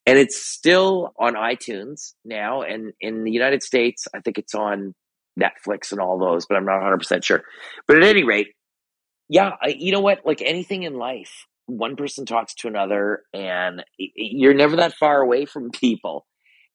And 0.10 0.18
it's 0.18 0.44
still 0.44 1.13
on 1.20 1.36
iTunes 1.36 2.13
now. 2.25 2.63
And 2.63 2.94
in 3.00 3.24
the 3.24 3.32
United 3.32 3.62
States, 3.62 4.08
I 4.12 4.22
think 4.22 4.39
it's 4.39 4.56
on 4.56 4.96
Netflix 5.39 5.92
and 5.92 6.01
all 6.01 6.18
those, 6.18 6.48
but 6.48 6.56
I'm 6.58 6.66
not 6.66 6.82
100% 6.82 7.24
sure. 7.24 7.44
But 7.88 7.98
at 7.98 8.04
any 8.04 8.24
rate, 8.24 8.48
yeah, 9.28 9.51
I, 9.62 9.75
you 9.78 9.92
know 9.92 10.00
what? 10.00 10.25
Like 10.25 10.42
anything 10.42 10.82
in 10.82 10.96
life, 10.96 11.46
one 11.68 11.96
person 11.96 12.25
talks 12.25 12.56
to 12.56 12.68
another, 12.68 13.22
and 13.36 13.86
you're 14.00 14.56
never 14.56 14.78
that 14.78 14.96
far 14.96 15.22
away 15.22 15.46
from 15.46 15.70
people. 15.80 16.25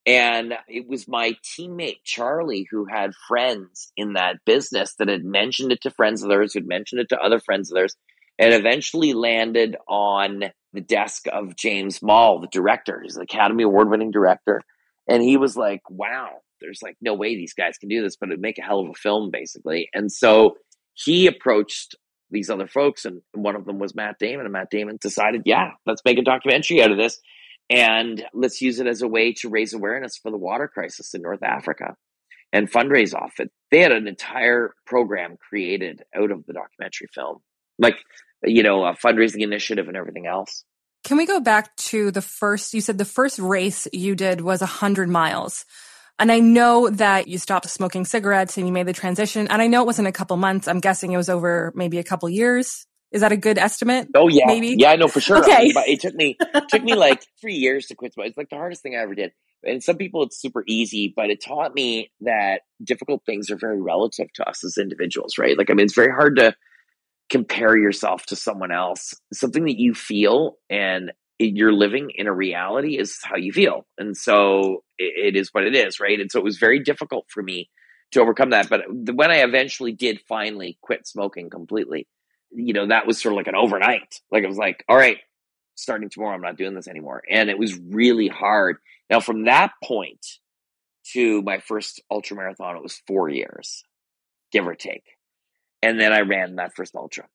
And 0.06 0.54
it 0.68 0.86
was 0.88 1.08
my 1.08 1.32
teammate 1.42 2.04
Charlie 2.04 2.68
who 2.70 2.86
had 2.88 3.16
friends 3.26 3.90
in 3.96 4.12
that 4.12 4.44
business 4.46 4.94
that 5.00 5.08
had 5.08 5.24
mentioned 5.24 5.72
it 5.72 5.80
to 5.80 5.90
friends 5.90 6.22
of 6.22 6.28
theirs, 6.28 6.52
who'd 6.54 6.68
mentioned 6.68 7.00
it 7.00 7.08
to 7.08 7.18
other 7.18 7.40
friends 7.40 7.68
of 7.68 7.74
theirs, 7.74 7.96
and 8.38 8.54
eventually 8.54 9.12
landed 9.12 9.74
on 9.88 10.52
the 10.74 10.80
desk 10.80 11.26
of 11.32 11.56
James 11.56 12.02
Moll, 12.02 12.40
the 12.40 12.48
director. 12.48 13.00
He's 13.02 13.16
an 13.16 13.22
Academy 13.22 13.62
Award 13.62 13.88
winning 13.88 14.10
director. 14.10 14.60
And 15.08 15.22
he 15.22 15.36
was 15.36 15.56
like, 15.56 15.82
wow, 15.88 16.30
there's 16.60 16.80
like 16.82 16.96
no 17.00 17.14
way 17.14 17.36
these 17.36 17.54
guys 17.54 17.78
can 17.78 17.88
do 17.88 18.02
this, 18.02 18.16
but 18.16 18.28
it'd 18.28 18.40
make 18.40 18.58
a 18.58 18.62
hell 18.62 18.80
of 18.80 18.88
a 18.88 18.94
film, 18.94 19.30
basically. 19.30 19.88
And 19.94 20.10
so 20.10 20.56
he 20.94 21.26
approached 21.26 21.94
these 22.30 22.50
other 22.50 22.66
folks, 22.66 23.04
and 23.04 23.20
one 23.32 23.54
of 23.54 23.64
them 23.64 23.78
was 23.78 23.94
Matt 23.94 24.18
Damon. 24.18 24.46
And 24.46 24.52
Matt 24.52 24.70
Damon 24.70 24.98
decided, 25.00 25.42
yeah, 25.44 25.70
let's 25.86 26.02
make 26.04 26.18
a 26.18 26.22
documentary 26.22 26.82
out 26.82 26.90
of 26.90 26.98
this, 26.98 27.20
and 27.70 28.24
let's 28.34 28.60
use 28.60 28.80
it 28.80 28.86
as 28.86 29.02
a 29.02 29.08
way 29.08 29.32
to 29.34 29.48
raise 29.48 29.74
awareness 29.74 30.16
for 30.16 30.30
the 30.30 30.38
water 30.38 30.66
crisis 30.66 31.14
in 31.14 31.22
North 31.22 31.42
Africa 31.42 31.94
and 32.52 32.70
fundraise 32.70 33.14
off 33.14 33.34
it. 33.38 33.50
They 33.70 33.80
had 33.80 33.92
an 33.92 34.08
entire 34.08 34.74
program 34.86 35.36
created 35.36 36.02
out 36.16 36.30
of 36.30 36.46
the 36.46 36.54
documentary 36.54 37.08
film, 37.14 37.38
like 37.78 37.96
you 38.44 38.62
know, 38.62 38.84
a 38.84 38.94
fundraising 38.94 39.42
initiative 39.42 39.88
and 39.88 39.96
everything 39.96 40.26
else. 40.26 40.64
Can 41.04 41.18
we 41.18 41.26
go 41.26 41.40
back 41.40 41.74
to 41.76 42.10
the 42.10 42.22
first? 42.22 42.72
You 42.72 42.80
said 42.80 42.98
the 42.98 43.04
first 43.04 43.38
race 43.38 43.86
you 43.92 44.14
did 44.14 44.40
was 44.40 44.62
a 44.62 44.66
hundred 44.66 45.08
miles. 45.08 45.66
And 46.18 46.30
I 46.30 46.40
know 46.40 46.88
that 46.90 47.28
you 47.28 47.38
stopped 47.38 47.68
smoking 47.68 48.04
cigarettes 48.04 48.56
and 48.56 48.66
you 48.66 48.72
made 48.72 48.86
the 48.86 48.92
transition. 48.92 49.48
And 49.48 49.60
I 49.60 49.66
know 49.66 49.82
it 49.82 49.86
wasn't 49.86 50.08
a 50.08 50.12
couple 50.12 50.36
months. 50.36 50.68
I'm 50.68 50.80
guessing 50.80 51.12
it 51.12 51.16
was 51.16 51.28
over 51.28 51.72
maybe 51.74 51.98
a 51.98 52.04
couple 52.04 52.28
years. 52.28 52.86
Is 53.10 53.20
that 53.20 53.32
a 53.32 53.36
good 53.36 53.58
estimate? 53.58 54.08
Oh 54.14 54.28
yeah, 54.28 54.46
maybe. 54.46 54.74
Yeah, 54.78 54.94
no, 54.96 55.06
for 55.06 55.20
sure. 55.20 55.38
Okay. 55.38 55.52
I 55.52 55.62
mean, 55.62 55.74
it 55.76 56.00
took 56.00 56.14
me 56.14 56.36
it 56.40 56.68
took 56.68 56.82
me 56.82 56.94
like 56.96 57.22
three 57.40 57.54
years 57.54 57.86
to 57.86 57.94
quit 57.94 58.12
smoking. 58.12 58.30
It's 58.30 58.36
like 58.36 58.50
the 58.50 58.56
hardest 58.56 58.82
thing 58.82 58.96
I 58.96 59.02
ever 59.02 59.14
did. 59.14 59.32
And 59.62 59.82
some 59.82 59.96
people 59.96 60.24
it's 60.24 60.40
super 60.40 60.64
easy, 60.66 61.12
but 61.14 61.30
it 61.30 61.42
taught 61.44 61.74
me 61.74 62.10
that 62.22 62.62
difficult 62.82 63.22
things 63.24 63.50
are 63.50 63.56
very 63.56 63.80
relative 63.80 64.32
to 64.34 64.48
us 64.48 64.64
as 64.64 64.78
individuals, 64.78 65.38
right? 65.38 65.56
Like 65.56 65.70
I 65.70 65.74
mean, 65.74 65.84
it's 65.84 65.94
very 65.94 66.12
hard 66.12 66.36
to 66.36 66.56
compare 67.30 67.76
yourself 67.76 68.26
to 68.26 68.36
someone 68.36 68.72
else. 68.72 69.14
Something 69.32 69.64
that 69.64 69.78
you 69.78 69.94
feel 69.94 70.58
and 70.68 71.12
you're 71.38 71.72
living 71.72 72.10
in 72.14 72.26
a 72.26 72.32
reality 72.32 72.98
is 72.98 73.18
how 73.22 73.36
you 73.36 73.52
feel. 73.52 73.86
And 73.98 74.16
so 74.16 74.84
it, 74.98 75.36
is 75.36 75.50
what 75.52 75.64
it 75.64 75.74
is, 75.74 76.00
right? 76.00 76.20
And 76.20 76.30
so 76.30 76.38
it 76.38 76.44
was 76.44 76.58
very 76.58 76.80
difficult 76.80 77.26
for 77.28 77.42
me 77.42 77.70
to 78.12 78.20
overcome 78.20 78.50
that. 78.50 78.68
But 78.68 78.82
when 78.88 79.30
I 79.30 79.38
eventually 79.38 79.92
did 79.92 80.20
finally 80.28 80.78
quit 80.80 81.06
smoking 81.06 81.50
completely, 81.50 82.06
you 82.52 82.72
know, 82.72 82.86
that 82.86 83.06
was 83.06 83.20
sort 83.20 83.32
of 83.32 83.36
like 83.36 83.48
an 83.48 83.56
overnight. 83.56 84.20
Like 84.30 84.44
it 84.44 84.48
was 84.48 84.58
like, 84.58 84.84
all 84.88 84.96
right, 84.96 85.18
starting 85.74 86.08
tomorrow, 86.08 86.34
I'm 86.34 86.42
not 86.42 86.56
doing 86.56 86.74
this 86.74 86.88
anymore. 86.88 87.22
And 87.28 87.50
it 87.50 87.58
was 87.58 87.78
really 87.78 88.28
hard. 88.28 88.76
Now, 89.10 89.20
from 89.20 89.46
that 89.46 89.72
point 89.82 90.24
to 91.12 91.42
my 91.42 91.58
first 91.58 92.00
ultra 92.10 92.36
marathon, 92.36 92.76
it 92.76 92.82
was 92.82 93.02
four 93.06 93.28
years, 93.28 93.82
give 94.52 94.66
or 94.66 94.74
take. 94.74 95.04
And 95.84 96.00
then 96.00 96.12
I 96.12 96.20
ran 96.20 96.56
that 96.56 96.74
first 96.74 96.94
ultra. 96.96 97.26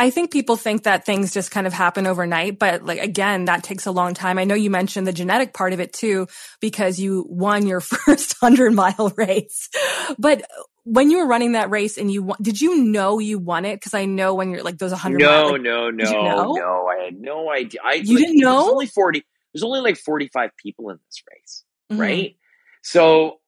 I 0.00 0.08
think 0.08 0.30
people 0.32 0.56
think 0.56 0.84
that 0.84 1.04
things 1.04 1.34
just 1.34 1.50
kind 1.50 1.66
of 1.66 1.74
happen 1.74 2.06
overnight, 2.06 2.58
but 2.58 2.82
like 2.82 3.00
again, 3.00 3.44
that 3.44 3.62
takes 3.62 3.84
a 3.84 3.90
long 3.90 4.14
time. 4.14 4.38
I 4.38 4.44
know 4.44 4.54
you 4.54 4.70
mentioned 4.70 5.06
the 5.06 5.12
genetic 5.12 5.52
part 5.52 5.74
of 5.74 5.80
it 5.80 5.92
too, 5.92 6.26
because 6.58 6.98
you 6.98 7.26
won 7.28 7.66
your 7.66 7.80
first 7.80 8.34
hundred 8.40 8.72
mile 8.72 9.12
race. 9.16 9.68
But 10.18 10.42
when 10.84 11.10
you 11.10 11.18
were 11.18 11.26
running 11.26 11.52
that 11.52 11.68
race 11.68 11.98
and 11.98 12.10
you 12.10 12.32
did 12.40 12.62
you 12.62 12.82
know 12.82 13.18
you 13.18 13.38
won 13.38 13.66
it? 13.66 13.76
Because 13.76 13.92
I 13.92 14.06
know 14.06 14.34
when 14.34 14.50
you're 14.50 14.62
like 14.62 14.78
those 14.78 14.92
hundred. 14.92 15.20
No, 15.20 15.42
mile, 15.42 15.52
like, 15.52 15.62
no, 15.62 15.90
no, 15.90 16.04
know? 16.04 16.52
no. 16.54 16.86
I 16.86 17.04
had 17.04 17.20
no 17.20 17.50
idea. 17.52 17.80
I 17.84 17.94
you 17.94 18.14
like, 18.14 18.24
didn't 18.24 18.40
know. 18.40 18.56
There's 18.56 18.72
only 18.72 18.86
forty. 18.86 19.22
There's 19.52 19.62
only 19.62 19.80
like 19.80 19.98
forty 19.98 20.28
five 20.32 20.52
people 20.56 20.88
in 20.88 20.98
this 21.06 21.22
race, 21.30 21.64
mm-hmm. 21.92 22.00
right? 22.00 22.36
So 22.82 23.40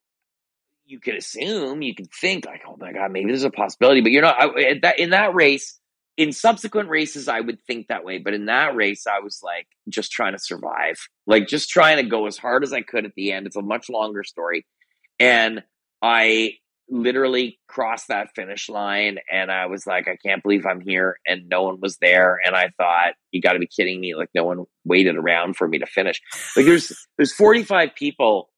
you 0.93 1.01
could 1.01 1.17
assume, 1.17 1.83
you 1.83 1.95
could 1.95 2.13
think 2.13 2.45
like, 2.45 2.63
oh 2.69 2.77
my 2.79 2.93
god, 2.93 3.11
maybe 3.11 3.29
there's 3.29 3.45
a 3.45 3.51
possibility, 3.51 4.03
but 4.03 4.13
you're 4.13 4.23
not. 4.23 4.37
I, 4.39 4.79
that 4.83 5.01
in 5.01 5.11
that 5.11 5.35
race 5.35 5.81
in 6.19 6.31
subsequent 6.31 6.91
races 6.91 7.27
i 7.27 7.41
would 7.41 7.59
think 7.63 7.87
that 7.89 8.05
way 8.05 8.19
but 8.19 8.35
in 8.35 8.45
that 8.45 8.75
race 8.75 9.07
i 9.07 9.21
was 9.21 9.41
like 9.43 9.67
just 9.89 10.13
trying 10.13 10.33
to 10.33 10.39
survive 10.39 10.99
like 11.27 11.49
just 11.49 11.71
trying 11.71 11.97
to 11.97 12.03
go 12.03 12.27
as 12.27 12.37
hard 12.37 12.63
as 12.63 12.71
i 12.73 12.83
could 12.83 13.07
at 13.07 13.15
the 13.17 13.33
end 13.33 13.47
it's 13.47 13.57
a 13.57 13.63
much 13.63 13.89
longer 13.89 14.23
story 14.23 14.67
and 15.19 15.63
i 16.03 16.53
literally 16.91 17.59
crossed 17.67 18.09
that 18.09 18.29
finish 18.35 18.69
line 18.69 19.17
and 19.33 19.51
i 19.51 19.65
was 19.65 19.87
like 19.87 20.07
i 20.07 20.17
can't 20.17 20.43
believe 20.43 20.67
i'm 20.67 20.83
here 20.83 21.17
and 21.27 21.49
no 21.49 21.63
one 21.63 21.81
was 21.81 21.97
there 22.03 22.39
and 22.45 22.55
i 22.55 22.69
thought 22.77 23.15
you 23.31 23.41
got 23.41 23.55
to 23.55 23.59
be 23.59 23.67
kidding 23.67 23.99
me 23.99 24.15
like 24.15 24.29
no 24.35 24.45
one 24.45 24.67
waited 24.85 25.17
around 25.17 25.57
for 25.57 25.67
me 25.67 25.79
to 25.79 25.87
finish 25.87 26.21
like 26.57 26.67
there's 26.67 26.93
there's 27.17 27.33
45 27.33 27.95
people 27.95 28.51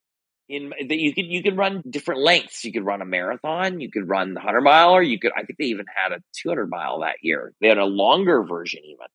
in 0.49 0.71
that 0.89 0.99
you 0.99 1.15
could 1.15 1.27
you 1.27 1.43
could 1.43 1.57
run 1.57 1.83
different 1.89 2.21
lengths. 2.23 2.65
You 2.65 2.73
could 2.73 2.85
run 2.85 3.03
a 3.03 3.07
marathon, 3.07 3.81
you 3.81 3.91
could 3.91 4.09
run 4.09 4.35
the 4.35 4.41
hundred 4.41 4.63
mile, 4.63 4.91
or 4.91 5.03
you 5.03 5.19
could. 5.19 5.33
I 5.37 5.43
think 5.43 5.59
they 5.59 5.67
even 5.67 5.87
had 5.95 6.13
a 6.13 6.21
two 6.33 6.49
hundred 6.49 6.69
mile 6.71 7.01
that 7.01 7.17
year. 7.23 7.53
They 7.61 7.69
had 7.69 7.79
a 7.79 7.85
longer 7.85 8.43
version 8.43 8.81
even. 8.85 9.07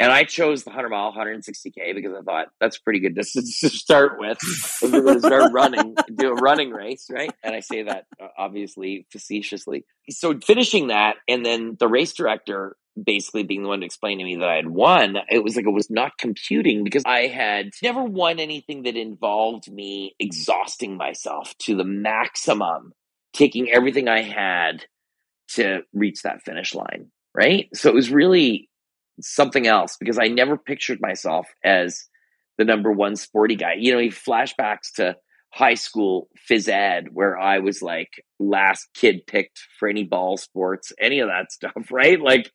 And 0.00 0.10
I 0.10 0.24
chose 0.24 0.64
the 0.64 0.70
100 0.70 0.88
mile, 0.88 1.12
160K 1.12 1.94
because 1.94 2.14
I 2.18 2.22
thought 2.22 2.46
that's 2.58 2.78
pretty 2.78 3.00
good 3.00 3.14
distance 3.14 3.60
to 3.60 3.68
start 3.68 4.18
with. 4.18 4.38
If 4.42 4.90
we're 4.90 5.02
going 5.02 5.20
to 5.20 5.26
start 5.26 5.52
running, 5.52 5.94
do 6.14 6.30
a 6.30 6.34
running 6.34 6.70
race, 6.70 7.08
right? 7.10 7.30
And 7.44 7.54
I 7.54 7.60
say 7.60 7.82
that 7.82 8.06
uh, 8.18 8.28
obviously 8.38 9.06
facetiously. 9.12 9.84
So 10.08 10.40
finishing 10.40 10.86
that, 10.86 11.16
and 11.28 11.44
then 11.44 11.76
the 11.78 11.86
race 11.86 12.14
director 12.14 12.76
basically 13.04 13.42
being 13.42 13.62
the 13.62 13.68
one 13.68 13.80
to 13.80 13.86
explain 13.86 14.18
to 14.18 14.24
me 14.24 14.36
that 14.36 14.48
I 14.48 14.56
had 14.56 14.68
won, 14.68 15.16
it 15.28 15.42
was 15.42 15.56
like 15.56 15.66
it 15.66 15.72
was 15.72 15.90
not 15.90 16.18
computing 16.18 16.84
because 16.84 17.02
I 17.06 17.26
had 17.26 17.70
never 17.82 18.02
won 18.02 18.38
anything 18.40 18.82
that 18.84 18.96
involved 18.96 19.70
me 19.70 20.14
exhausting 20.18 20.96
myself 20.96 21.54
to 21.62 21.76
the 21.76 21.84
maximum, 21.84 22.92
taking 23.32 23.70
everything 23.70 24.08
I 24.08 24.22
had 24.22 24.84
to 25.54 25.80
reach 25.92 26.22
that 26.22 26.42
finish 26.42 26.74
line. 26.74 27.10
Right. 27.34 27.68
So 27.74 27.88
it 27.88 27.94
was 27.94 28.10
really 28.10 28.68
something 29.20 29.66
else 29.66 29.96
because 29.98 30.18
I 30.18 30.28
never 30.28 30.56
pictured 30.56 31.00
myself 31.00 31.46
as 31.64 32.06
the 32.58 32.64
number 32.64 32.90
one 32.90 33.16
sporty 33.16 33.56
guy. 33.56 33.74
You 33.78 33.92
know, 33.92 34.00
he 34.00 34.08
flashbacks 34.08 34.94
to 34.96 35.16
high 35.52 35.74
school 35.74 36.28
phys 36.48 36.68
ed 36.68 37.08
where 37.12 37.38
I 37.38 37.58
was 37.58 37.82
like 37.82 38.24
last 38.38 38.88
kid 38.94 39.26
picked 39.26 39.60
for 39.78 39.88
any 39.88 40.04
ball 40.04 40.36
sports, 40.36 40.92
any 41.00 41.20
of 41.20 41.28
that 41.28 41.52
stuff, 41.52 41.72
right? 41.90 42.20
Like 42.20 42.50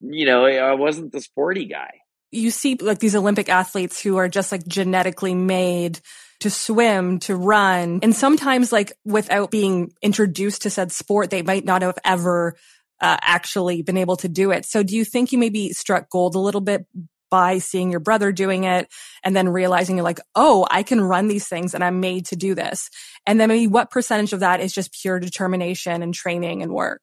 you 0.00 0.26
know, 0.26 0.44
I 0.44 0.74
wasn't 0.74 1.12
the 1.12 1.20
sporty 1.20 1.66
guy. 1.66 1.90
You 2.32 2.50
see 2.50 2.76
like 2.76 2.98
these 2.98 3.16
Olympic 3.16 3.48
athletes 3.48 4.00
who 4.00 4.16
are 4.16 4.28
just 4.28 4.52
like 4.52 4.66
genetically 4.66 5.34
made 5.34 6.00
to 6.40 6.50
swim, 6.50 7.18
to 7.20 7.36
run. 7.36 8.00
And 8.02 8.14
sometimes 8.14 8.72
like 8.72 8.92
without 9.04 9.50
being 9.50 9.92
introduced 10.00 10.62
to 10.62 10.70
said 10.70 10.92
sport, 10.92 11.30
they 11.30 11.42
might 11.42 11.64
not 11.64 11.82
have 11.82 11.98
ever 12.04 12.56
uh, 13.00 13.16
actually 13.20 13.82
been 13.82 13.96
able 13.96 14.16
to 14.16 14.28
do 14.28 14.50
it. 14.50 14.64
So 14.64 14.82
do 14.82 14.96
you 14.96 15.04
think 15.04 15.32
you 15.32 15.38
maybe 15.38 15.72
struck 15.72 16.08
gold 16.08 16.34
a 16.34 16.40
little 16.40 16.60
bit 16.60 16.86
by 17.30 17.58
seeing 17.58 17.90
your 17.90 18.00
brother 18.00 18.32
doing 18.32 18.64
it 18.64 18.88
and 19.22 19.36
then 19.36 19.48
realizing 19.48 19.96
you're 19.96 20.04
like, 20.04 20.20
oh, 20.34 20.66
I 20.70 20.82
can 20.82 21.00
run 21.00 21.28
these 21.28 21.46
things 21.46 21.74
and 21.74 21.84
I'm 21.84 22.00
made 22.00 22.26
to 22.26 22.36
do 22.36 22.54
this. 22.54 22.90
And 23.26 23.40
then 23.40 23.48
maybe 23.48 23.66
what 23.66 23.90
percentage 23.90 24.32
of 24.32 24.40
that 24.40 24.60
is 24.60 24.72
just 24.72 24.92
pure 24.92 25.20
determination 25.20 26.02
and 26.02 26.12
training 26.12 26.62
and 26.62 26.72
work? 26.72 27.02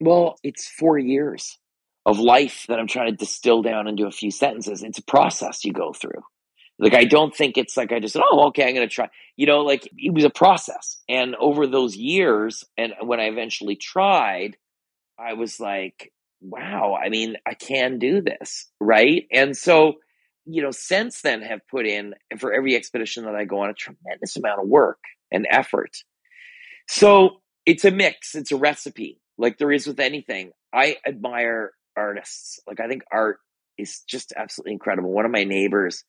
Well, 0.00 0.36
it's 0.42 0.68
four 0.68 0.96
years 0.96 1.58
of 2.08 2.18
life 2.18 2.64
that 2.68 2.78
I'm 2.78 2.86
trying 2.86 3.10
to 3.10 3.16
distill 3.16 3.60
down 3.60 3.86
into 3.86 4.06
a 4.06 4.10
few 4.10 4.30
sentences. 4.30 4.82
It's 4.82 4.98
a 4.98 5.02
process 5.02 5.64
you 5.64 5.72
go 5.72 5.92
through. 5.92 6.22
Like, 6.78 6.94
I 6.94 7.04
don't 7.04 7.34
think 7.34 7.58
it's 7.58 7.76
like 7.76 7.92
I 7.92 8.00
just 8.00 8.14
said, 8.14 8.22
oh, 8.24 8.46
okay, 8.48 8.66
I'm 8.66 8.74
going 8.74 8.88
to 8.88 8.94
try. 8.94 9.10
You 9.36 9.46
know, 9.46 9.60
like 9.60 9.88
it 9.96 10.14
was 10.14 10.24
a 10.24 10.30
process. 10.30 11.02
And 11.08 11.34
over 11.36 11.66
those 11.66 11.96
years, 11.96 12.64
and 12.78 12.94
when 13.02 13.20
I 13.20 13.24
eventually 13.24 13.76
tried, 13.76 14.56
I 15.18 15.34
was 15.34 15.60
like, 15.60 16.12
wow, 16.40 16.96
I 16.96 17.10
mean, 17.10 17.36
I 17.46 17.54
can 17.54 17.98
do 17.98 18.22
this. 18.22 18.70
Right. 18.80 19.26
And 19.30 19.54
so, 19.56 19.94
you 20.46 20.62
know, 20.62 20.70
since 20.70 21.20
then 21.20 21.42
have 21.42 21.60
put 21.70 21.86
in 21.86 22.14
for 22.38 22.54
every 22.54 22.74
expedition 22.74 23.24
that 23.24 23.34
I 23.34 23.44
go 23.44 23.60
on 23.60 23.70
a 23.70 23.74
tremendous 23.74 24.36
amount 24.36 24.62
of 24.62 24.68
work 24.68 25.00
and 25.30 25.46
effort. 25.50 25.96
So 26.88 27.42
it's 27.66 27.84
a 27.84 27.90
mix, 27.90 28.34
it's 28.34 28.52
a 28.52 28.56
recipe, 28.56 29.20
like 29.36 29.58
there 29.58 29.72
is 29.72 29.86
with 29.86 30.00
anything. 30.00 30.52
I 30.72 30.96
admire 31.06 31.72
artists. 31.98 32.60
Like 32.66 32.80
I 32.80 32.88
think 32.88 33.02
art 33.12 33.38
is 33.76 34.02
just 34.08 34.32
absolutely 34.36 34.72
incredible. 34.72 35.10
One 35.10 35.24
of 35.24 35.30
my 35.30 35.44
neighbors 35.44 36.04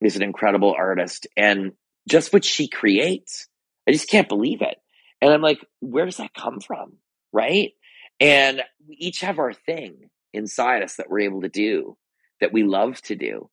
is 0.00 0.16
an 0.16 0.22
incredible 0.22 0.74
artist 0.76 1.26
and 1.36 1.72
just 2.08 2.32
what 2.32 2.44
she 2.44 2.68
creates, 2.68 3.46
I 3.88 3.92
just 3.92 4.08
can't 4.08 4.28
believe 4.28 4.62
it. 4.62 4.76
And 5.20 5.32
I'm 5.32 5.42
like, 5.42 5.64
where 5.80 6.06
does 6.06 6.16
that 6.16 6.34
come 6.34 6.60
from? 6.60 6.94
Right? 7.32 7.72
And 8.18 8.62
we 8.88 8.96
each 8.96 9.20
have 9.20 9.38
our 9.38 9.52
thing 9.52 10.10
inside 10.32 10.82
us 10.82 10.96
that 10.96 11.10
we're 11.10 11.20
able 11.20 11.42
to 11.42 11.48
do 11.48 11.96
that 12.40 12.52
we 12.52 12.64
love 12.64 13.00
to 13.02 13.16
do. 13.16 13.50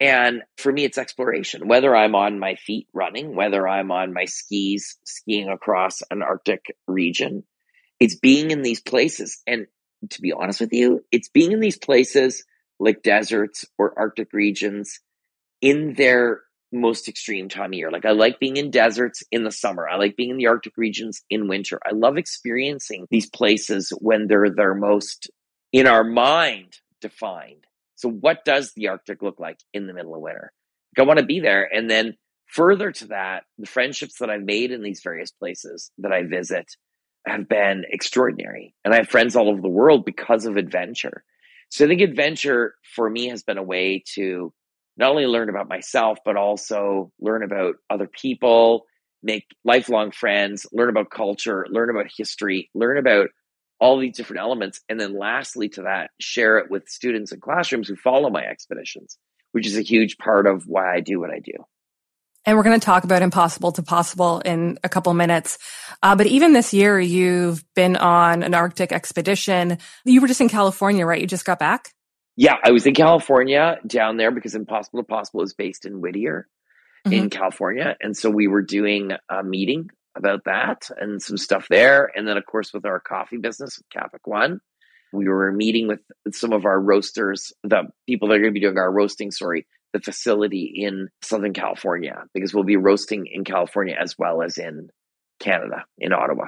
And 0.00 0.42
for 0.58 0.72
me, 0.72 0.84
it's 0.84 0.98
exploration. 0.98 1.68
Whether 1.68 1.94
I'm 1.94 2.14
on 2.14 2.38
my 2.38 2.56
feet 2.56 2.88
running, 2.92 3.36
whether 3.36 3.66
I'm 3.66 3.90
on 3.90 4.12
my 4.12 4.24
skis 4.24 4.98
skiing 5.04 5.48
across 5.48 6.02
an 6.10 6.22
Arctic 6.22 6.76
region, 6.86 7.44
it's 8.00 8.16
being 8.16 8.50
in 8.50 8.62
these 8.62 8.80
places. 8.80 9.40
And 9.46 9.66
to 10.10 10.20
be 10.20 10.32
honest 10.32 10.60
with 10.60 10.72
you, 10.72 11.04
it's 11.12 11.28
being 11.28 11.52
in 11.52 11.60
these 11.60 11.78
places 11.78 12.44
like 12.78 13.02
deserts 13.02 13.64
or 13.78 13.98
Arctic 13.98 14.32
regions 14.32 15.00
in 15.60 15.94
their 15.94 16.40
most 16.72 17.08
extreme 17.08 17.48
time 17.48 17.72
of 17.72 17.74
year. 17.74 17.90
Like 17.90 18.04
I 18.04 18.10
like 18.10 18.40
being 18.40 18.56
in 18.56 18.70
deserts 18.70 19.22
in 19.30 19.44
the 19.44 19.52
summer. 19.52 19.88
I 19.88 19.96
like 19.96 20.16
being 20.16 20.30
in 20.30 20.36
the 20.36 20.48
Arctic 20.48 20.76
regions 20.76 21.22
in 21.30 21.48
winter. 21.48 21.78
I 21.84 21.94
love 21.94 22.18
experiencing 22.18 23.06
these 23.10 23.30
places 23.30 23.92
when 24.00 24.26
they're 24.26 24.50
their 24.50 24.74
most 24.74 25.30
in 25.72 25.86
our 25.86 26.04
mind 26.04 26.74
defined. 27.00 27.64
So 27.94 28.10
what 28.10 28.44
does 28.44 28.72
the 28.74 28.88
Arctic 28.88 29.22
look 29.22 29.38
like 29.38 29.58
in 29.72 29.86
the 29.86 29.94
middle 29.94 30.14
of 30.14 30.20
winter? 30.20 30.52
Like 30.96 31.04
I 31.04 31.06
want 31.06 31.20
to 31.20 31.26
be 31.26 31.40
there. 31.40 31.68
And 31.72 31.88
then 31.88 32.16
further 32.46 32.90
to 32.92 33.06
that, 33.08 33.44
the 33.58 33.66
friendships 33.66 34.18
that 34.18 34.30
I've 34.30 34.42
made 34.42 34.72
in 34.72 34.82
these 34.82 35.00
various 35.02 35.30
places 35.30 35.90
that 35.98 36.12
I 36.12 36.24
visit 36.24 36.66
have 37.26 37.48
been 37.48 37.84
extraordinary. 37.88 38.74
And 38.84 38.92
I 38.92 38.98
have 38.98 39.08
friends 39.08 39.36
all 39.36 39.48
over 39.48 39.60
the 39.60 39.68
world 39.68 40.04
because 40.04 40.46
of 40.46 40.56
adventure. 40.56 41.24
So 41.70 41.84
I 41.84 41.88
think 41.88 42.00
adventure 42.00 42.74
for 42.94 43.08
me 43.08 43.28
has 43.28 43.42
been 43.42 43.58
a 43.58 43.62
way 43.62 44.04
to 44.14 44.52
not 44.96 45.10
only 45.10 45.26
learn 45.26 45.48
about 45.48 45.68
myself, 45.68 46.18
but 46.24 46.36
also 46.36 47.10
learn 47.20 47.42
about 47.42 47.76
other 47.90 48.06
people, 48.06 48.84
make 49.22 49.46
lifelong 49.64 50.12
friends, 50.12 50.66
learn 50.72 50.88
about 50.88 51.10
culture, 51.10 51.66
learn 51.68 51.90
about 51.90 52.06
history, 52.16 52.70
learn 52.74 52.98
about 52.98 53.30
all 53.80 53.98
these 53.98 54.16
different 54.16 54.40
elements. 54.40 54.80
And 54.88 55.00
then 55.00 55.18
lastly 55.18 55.68
to 55.70 55.82
that, 55.82 56.10
share 56.20 56.58
it 56.58 56.70
with 56.70 56.88
students 56.88 57.32
in 57.32 57.40
classrooms 57.40 57.88
who 57.88 57.96
follow 57.96 58.30
my 58.30 58.44
expeditions, 58.44 59.18
which 59.52 59.66
is 59.66 59.76
a 59.76 59.82
huge 59.82 60.16
part 60.18 60.46
of 60.46 60.64
why 60.66 60.94
I 60.94 61.00
do 61.00 61.18
what 61.18 61.30
I 61.30 61.40
do. 61.40 61.64
And 62.46 62.56
we're 62.56 62.62
going 62.62 62.78
to 62.78 62.84
talk 62.84 63.04
about 63.04 63.22
impossible 63.22 63.72
to 63.72 63.82
possible 63.82 64.40
in 64.40 64.78
a 64.84 64.88
couple 64.88 65.14
minutes. 65.14 65.58
Uh, 66.02 66.14
but 66.14 66.26
even 66.26 66.52
this 66.52 66.74
year, 66.74 67.00
you've 67.00 67.64
been 67.74 67.96
on 67.96 68.42
an 68.42 68.54
Arctic 68.54 68.92
expedition. 68.92 69.78
You 70.04 70.20
were 70.20 70.28
just 70.28 70.40
in 70.40 70.48
California, 70.48 71.06
right? 71.06 71.20
You 71.20 71.26
just 71.26 71.46
got 71.46 71.58
back? 71.58 71.94
Yeah, 72.36 72.56
I 72.62 72.72
was 72.72 72.86
in 72.86 72.94
California 72.94 73.78
down 73.86 74.16
there 74.16 74.30
because 74.30 74.54
Impossible 74.54 75.00
to 75.00 75.06
Possible 75.06 75.42
is 75.42 75.54
based 75.54 75.86
in 75.86 76.00
Whittier 76.00 76.48
mm-hmm. 77.06 77.14
in 77.14 77.30
California. 77.30 77.96
And 78.00 78.16
so 78.16 78.28
we 78.28 78.48
were 78.48 78.62
doing 78.62 79.12
a 79.30 79.42
meeting 79.42 79.90
about 80.16 80.44
that 80.44 80.90
and 80.98 81.22
some 81.22 81.36
stuff 81.36 81.66
there. 81.68 82.10
And 82.14 82.26
then, 82.26 82.36
of 82.36 82.44
course, 82.46 82.72
with 82.72 82.84
our 82.84 83.00
coffee 83.00 83.36
business, 83.36 83.80
Kapik 83.94 84.24
One, 84.24 84.60
we 85.12 85.28
were 85.28 85.52
meeting 85.52 85.86
with 85.88 86.00
some 86.32 86.52
of 86.52 86.64
our 86.64 86.80
roasters, 86.80 87.52
the 87.62 87.84
people 88.06 88.28
that 88.28 88.34
are 88.34 88.40
going 88.40 88.52
to 88.52 88.58
be 88.58 88.60
doing 88.60 88.78
our 88.78 88.92
roasting, 88.92 89.30
sorry, 89.30 89.66
the 89.94 90.00
facility 90.00 90.70
in 90.74 91.08
Southern 91.22 91.54
California, 91.54 92.24
because 92.34 92.52
we'll 92.52 92.64
be 92.64 92.76
roasting 92.76 93.26
in 93.30 93.44
California 93.44 93.96
as 93.98 94.18
well 94.18 94.42
as 94.42 94.58
in 94.58 94.90
Canada, 95.40 95.84
in 95.96 96.12
Ottawa. 96.12 96.46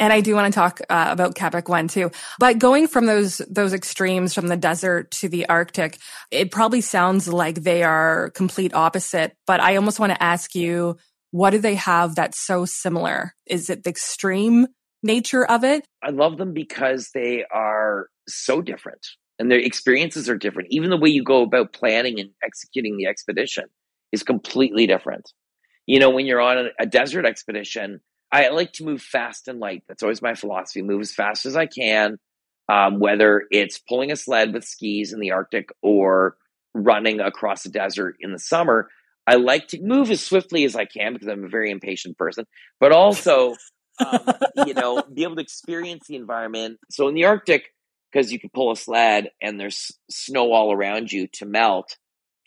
And 0.00 0.12
I 0.12 0.20
do 0.20 0.34
want 0.34 0.52
to 0.52 0.58
talk 0.58 0.80
uh, 0.90 1.08
about 1.10 1.36
Kapik 1.36 1.68
One 1.68 1.86
too. 1.86 2.10
But 2.40 2.58
going 2.58 2.88
from 2.88 3.06
those 3.06 3.38
those 3.48 3.72
extremes 3.72 4.34
from 4.34 4.48
the 4.48 4.56
desert 4.56 5.12
to 5.12 5.28
the 5.28 5.48
Arctic, 5.48 5.98
it 6.32 6.50
probably 6.50 6.80
sounds 6.80 7.28
like 7.28 7.62
they 7.62 7.84
are 7.84 8.30
complete 8.30 8.74
opposite. 8.74 9.36
But 9.46 9.60
I 9.60 9.76
almost 9.76 10.00
want 10.00 10.12
to 10.12 10.22
ask 10.22 10.56
you, 10.56 10.96
what 11.30 11.50
do 11.50 11.58
they 11.58 11.76
have 11.76 12.16
that's 12.16 12.44
so 12.44 12.64
similar? 12.64 13.34
Is 13.46 13.70
it 13.70 13.84
the 13.84 13.90
extreme 13.90 14.66
nature 15.04 15.44
of 15.44 15.62
it? 15.62 15.86
I 16.02 16.10
love 16.10 16.36
them 16.36 16.52
because 16.52 17.10
they 17.14 17.44
are 17.44 18.08
so 18.26 18.60
different 18.60 19.06
and 19.42 19.50
their 19.50 19.58
experiences 19.58 20.28
are 20.28 20.36
different. 20.36 20.68
Even 20.70 20.88
the 20.88 20.96
way 20.96 21.10
you 21.10 21.24
go 21.24 21.42
about 21.42 21.72
planning 21.72 22.20
and 22.20 22.30
executing 22.44 22.96
the 22.96 23.06
expedition 23.06 23.64
is 24.12 24.22
completely 24.22 24.86
different. 24.86 25.32
You 25.84 25.98
know, 25.98 26.10
when 26.10 26.26
you're 26.26 26.40
on 26.40 26.68
a, 26.78 26.86
desert 26.86 27.26
expedition, 27.26 28.00
I 28.30 28.50
like 28.50 28.72
to 28.74 28.84
move 28.84 29.02
fast 29.02 29.48
and 29.48 29.58
light. 29.58 29.82
That's 29.88 30.04
always 30.04 30.22
my 30.22 30.34
philosophy. 30.34 30.80
Move 30.82 31.00
as 31.00 31.12
fast 31.12 31.44
as 31.44 31.56
I 31.56 31.66
can, 31.66 32.20
um, 32.68 33.00
whether 33.00 33.42
it's 33.50 33.78
pulling 33.78 34.12
a 34.12 34.16
sled 34.16 34.54
with 34.54 34.62
skis 34.62 35.12
in 35.12 35.18
the 35.18 35.32
Arctic 35.32 35.70
or 35.82 36.36
running 36.72 37.18
across 37.18 37.64
the 37.64 37.68
desert 37.68 38.14
in 38.20 38.30
the 38.30 38.38
summer. 38.38 38.90
I 39.26 39.34
like 39.34 39.66
to 39.68 39.82
move 39.82 40.12
as 40.12 40.22
swiftly 40.22 40.64
as 40.64 40.76
I 40.76 40.84
can 40.84 41.14
because 41.14 41.26
I'm 41.26 41.44
a 41.44 41.48
very 41.48 41.72
impatient 41.72 42.16
person, 42.16 42.44
but 42.78 42.92
also, 42.92 43.56
um, 43.98 44.20
you 44.68 44.74
know, 44.74 45.02
be 45.12 45.24
able 45.24 45.34
to 45.34 45.42
experience 45.42 46.06
the 46.06 46.14
environment. 46.14 46.78
So 46.90 47.08
in 47.08 47.14
the 47.14 47.24
Arctic, 47.24 47.72
because 48.12 48.32
you 48.32 48.38
can 48.38 48.50
pull 48.50 48.70
a 48.70 48.76
sled 48.76 49.30
and 49.40 49.58
there's 49.58 49.92
snow 50.10 50.52
all 50.52 50.72
around 50.72 51.10
you 51.10 51.28
to 51.28 51.46
melt 51.46 51.96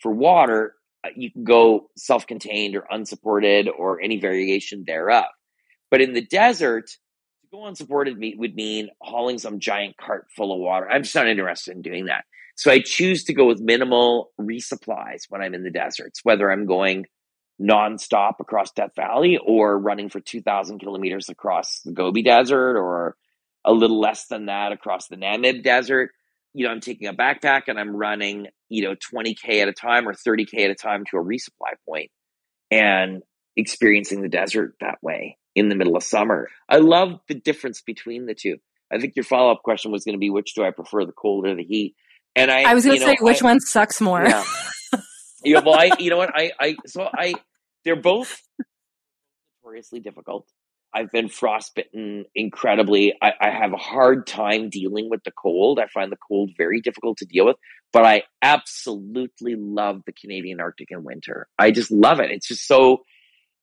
for 0.00 0.12
water, 0.12 0.74
uh, 1.04 1.08
you 1.16 1.30
can 1.30 1.44
go 1.44 1.90
self 1.96 2.26
contained 2.26 2.76
or 2.76 2.86
unsupported 2.90 3.68
or 3.68 4.00
any 4.00 4.20
variation 4.20 4.84
thereof. 4.86 5.26
But 5.90 6.00
in 6.00 6.14
the 6.14 6.24
desert, 6.24 6.86
to 6.88 7.48
go 7.50 7.66
unsupported 7.66 8.18
would 8.36 8.54
mean 8.54 8.88
hauling 9.00 9.38
some 9.38 9.60
giant 9.60 9.96
cart 9.96 10.26
full 10.36 10.52
of 10.52 10.60
water. 10.60 10.88
I'm 10.88 11.02
just 11.02 11.14
not 11.14 11.28
interested 11.28 11.74
in 11.74 11.82
doing 11.82 12.06
that. 12.06 12.24
So 12.56 12.70
I 12.70 12.80
choose 12.80 13.24
to 13.24 13.34
go 13.34 13.46
with 13.46 13.60
minimal 13.60 14.30
resupplies 14.40 15.24
when 15.28 15.42
I'm 15.42 15.54
in 15.54 15.62
the 15.62 15.70
deserts, 15.70 16.20
whether 16.22 16.50
I'm 16.50 16.66
going 16.66 17.04
nonstop 17.60 18.34
across 18.40 18.72
Death 18.72 18.92
Valley 18.96 19.38
or 19.44 19.78
running 19.78 20.08
for 20.08 20.20
2,000 20.20 20.78
kilometers 20.78 21.28
across 21.28 21.80
the 21.84 21.92
Gobi 21.92 22.22
Desert 22.22 22.76
or 22.76 23.16
a 23.66 23.72
little 23.72 24.00
less 24.00 24.26
than 24.28 24.46
that 24.46 24.72
across 24.72 25.08
the 25.08 25.16
Namib 25.16 25.62
Desert. 25.62 26.10
You 26.54 26.66
know, 26.66 26.72
I'm 26.72 26.80
taking 26.80 27.08
a 27.08 27.12
backpack 27.12 27.62
and 27.66 27.78
I'm 27.78 27.94
running, 27.94 28.46
you 28.68 28.84
know, 28.84 28.94
20K 28.94 29.60
at 29.60 29.68
a 29.68 29.72
time 29.72 30.08
or 30.08 30.14
30K 30.14 30.64
at 30.64 30.70
a 30.70 30.74
time 30.74 31.04
to 31.10 31.18
a 31.18 31.22
resupply 31.22 31.74
point 31.86 32.10
and 32.70 33.22
experiencing 33.56 34.22
the 34.22 34.28
desert 34.28 34.74
that 34.80 34.98
way 35.02 35.36
in 35.54 35.68
the 35.68 35.74
middle 35.74 35.96
of 35.96 36.02
summer. 36.02 36.48
I 36.68 36.78
love 36.78 37.20
the 37.28 37.34
difference 37.34 37.82
between 37.82 38.26
the 38.26 38.34
two. 38.34 38.56
I 38.90 38.98
think 38.98 39.14
your 39.16 39.24
follow 39.24 39.50
up 39.50 39.62
question 39.64 39.90
was 39.90 40.04
going 40.04 40.14
to 40.14 40.18
be 40.18 40.30
which 40.30 40.54
do 40.54 40.64
I 40.64 40.70
prefer, 40.70 41.04
the 41.04 41.12
cold 41.12 41.46
or 41.46 41.54
the 41.54 41.64
heat? 41.64 41.96
And 42.36 42.50
I, 42.50 42.70
I 42.70 42.74
was 42.74 42.84
going 42.84 42.98
to 42.98 43.04
say 43.04 43.16
which 43.20 43.42
I, 43.42 43.46
one 43.46 43.60
sucks 43.60 44.00
more. 44.00 44.24
Yeah. 44.24 44.44
yeah. 45.44 45.60
Well, 45.64 45.74
I, 45.74 45.90
you 45.98 46.10
know 46.10 46.18
what? 46.18 46.30
I, 46.34 46.52
I, 46.60 46.76
so 46.86 47.08
I, 47.12 47.34
they're 47.84 47.96
both 47.96 48.40
notoriously 49.64 50.00
difficult. 50.00 50.46
I've 50.96 51.12
been 51.12 51.28
frostbitten 51.28 52.24
incredibly. 52.34 53.14
I, 53.20 53.32
I, 53.38 53.50
have 53.50 53.74
a 53.74 53.76
hard 53.76 54.26
time 54.26 54.70
dealing 54.70 55.10
with 55.10 55.22
the 55.24 55.30
cold. 55.30 55.78
I 55.78 55.88
find 55.88 56.10
the 56.10 56.16
cold 56.16 56.52
very 56.56 56.80
difficult 56.80 57.18
to 57.18 57.26
deal 57.26 57.44
with, 57.44 57.56
but 57.92 58.06
I 58.06 58.22
absolutely 58.40 59.56
love 59.56 60.00
the 60.06 60.12
Canadian 60.12 60.58
Arctic 60.58 60.88
in 60.90 61.04
winter. 61.04 61.48
I 61.58 61.70
just 61.70 61.90
love 61.90 62.18
it. 62.20 62.30
It's 62.30 62.48
just 62.48 62.66
so 62.66 63.04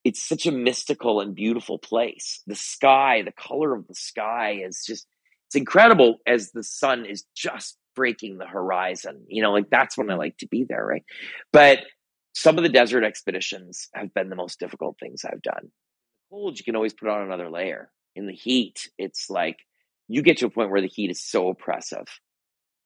it's 0.04 0.24
such 0.24 0.46
a 0.46 0.52
mystical 0.52 1.22
and 1.22 1.34
beautiful 1.34 1.80
place. 1.80 2.44
The 2.46 2.56
sky, 2.56 3.24
the 3.24 3.32
color 3.32 3.74
of 3.74 3.88
the 3.88 3.96
sky 3.96 4.62
is 4.64 4.84
just, 4.86 5.08
it's 5.48 5.56
incredible 5.56 6.18
as 6.28 6.52
the 6.52 6.64
sun 6.64 7.06
is 7.06 7.24
just 7.36 7.78
breaking 7.96 8.38
the 8.38 8.46
horizon. 8.46 9.24
You 9.28 9.42
know, 9.42 9.54
like 9.54 9.72
that's 9.72 9.98
when 9.98 10.12
I 10.12 10.16
like 10.16 10.38
to 10.38 10.48
be 10.48 10.66
there, 10.70 10.86
right? 10.86 11.04
But 11.52 11.80
some 12.36 12.58
of 12.58 12.64
the 12.64 12.70
desert 12.70 13.04
expeditions 13.04 13.90
have 13.96 14.14
been 14.14 14.30
the 14.30 14.36
most 14.36 14.60
difficult 14.60 14.98
things 15.00 15.24
I've 15.26 15.42
done. 15.42 15.72
Cold, 16.34 16.58
you 16.58 16.66
can 16.66 16.76
always 16.76 16.96
put 16.96 17.10
on 17.10 17.22
another 17.22 17.48
layer. 17.48 17.92
In 18.16 18.26
the 18.26 18.34
heat, 18.34 18.90
it's 18.98 19.30
like 19.30 19.60
you 20.08 20.24
get 20.24 20.38
to 20.38 20.48
a 20.48 20.50
point 20.50 20.72
where 20.72 20.82
the 20.82 20.88
heat 20.88 21.12
is 21.12 21.24
so 21.24 21.50
oppressive 21.50 22.08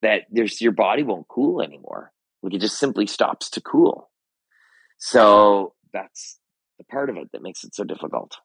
that 0.02 0.24
there's 0.30 0.60
your 0.60 0.74
body 0.74 1.04
won't 1.04 1.30
cool 1.30 1.62
anymore. 1.62 2.12
Like 2.44 2.56
it 2.56 2.60
just 2.60 2.78
simply 2.78 3.08
stops 3.08 3.52
to 3.52 3.62
cool. 3.62 4.10
So 4.98 5.76
that's 5.94 6.38
the 6.78 6.84
part 6.84 7.10
of 7.10 7.16
it 7.16 7.32
that 7.32 7.42
makes 7.42 7.64
it 7.64 7.74
so 7.74 7.86
difficult. 7.86 8.36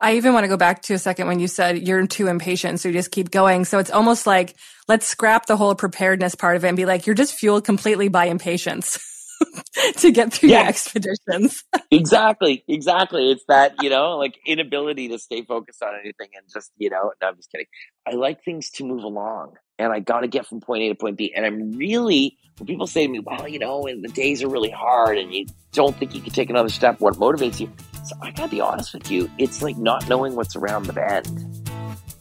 I 0.00 0.14
even 0.14 0.34
want 0.34 0.44
to 0.44 0.48
go 0.48 0.56
back 0.56 0.82
to 0.82 0.94
a 0.94 0.98
second 0.98 1.26
when 1.26 1.40
you 1.40 1.48
said 1.48 1.88
you're 1.88 2.06
too 2.06 2.28
impatient, 2.28 2.78
so 2.78 2.90
you 2.90 2.94
just 2.94 3.10
keep 3.10 3.32
going. 3.32 3.64
So 3.64 3.80
it's 3.80 3.90
almost 3.90 4.24
like 4.24 4.54
let's 4.86 5.08
scrap 5.08 5.46
the 5.46 5.56
whole 5.56 5.74
preparedness 5.74 6.36
part 6.36 6.54
of 6.54 6.64
it 6.64 6.68
and 6.68 6.76
be 6.76 6.86
like, 6.86 7.06
you're 7.06 7.14
just 7.14 7.34
fueled 7.34 7.64
completely 7.64 8.08
by 8.08 8.26
impatience 8.26 9.04
to 9.96 10.12
get 10.12 10.32
through 10.32 10.50
yeah. 10.50 10.60
your 10.60 10.68
expeditions. 10.68 11.64
exactly, 11.90 12.64
exactly. 12.68 13.30
It's 13.30 13.44
that 13.48 13.74
you 13.82 13.90
know, 13.90 14.16
like 14.16 14.38
inability 14.46 15.08
to 15.08 15.18
stay 15.18 15.42
focused 15.42 15.82
on 15.82 15.94
anything 15.94 16.28
and 16.36 16.46
just 16.52 16.72
you 16.76 16.90
know. 16.90 17.12
No, 17.20 17.28
I'm 17.28 17.36
just 17.36 17.50
kidding. 17.50 17.66
I 18.06 18.12
like 18.12 18.44
things 18.44 18.70
to 18.72 18.84
move 18.84 19.04
along, 19.04 19.54
and 19.78 19.92
I 19.92 20.00
got 20.00 20.20
to 20.20 20.28
get 20.28 20.46
from 20.46 20.60
point 20.60 20.82
A 20.84 20.88
to 20.88 20.94
point 20.94 21.16
B. 21.16 21.32
And 21.34 21.44
I'm 21.46 21.72
really 21.72 22.36
when 22.58 22.66
people 22.66 22.86
say 22.86 23.06
to 23.06 23.12
me, 23.12 23.20
"Well, 23.20 23.48
you 23.48 23.58
know, 23.58 23.86
and 23.86 24.04
the 24.04 24.08
days 24.08 24.42
are 24.42 24.48
really 24.48 24.70
hard, 24.70 25.18
and 25.18 25.32
you 25.32 25.46
don't 25.72 25.96
think 25.96 26.14
you 26.14 26.20
can 26.20 26.32
take 26.32 26.50
another 26.50 26.68
step," 26.68 27.00
what 27.00 27.14
motivates 27.14 27.60
you? 27.60 27.70
So 28.04 28.16
I 28.22 28.30
gotta 28.30 28.50
be 28.50 28.60
honest 28.60 28.94
with 28.94 29.10
you. 29.10 29.30
It's 29.38 29.62
like 29.62 29.76
not 29.76 30.08
knowing 30.08 30.34
what's 30.34 30.56
around 30.56 30.86
the 30.86 30.92
bend. 30.92 31.70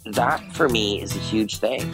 That 0.05 0.41
for 0.53 0.69
me 0.69 1.01
is 1.01 1.15
a 1.15 1.19
huge 1.19 1.57
thing. 1.57 1.93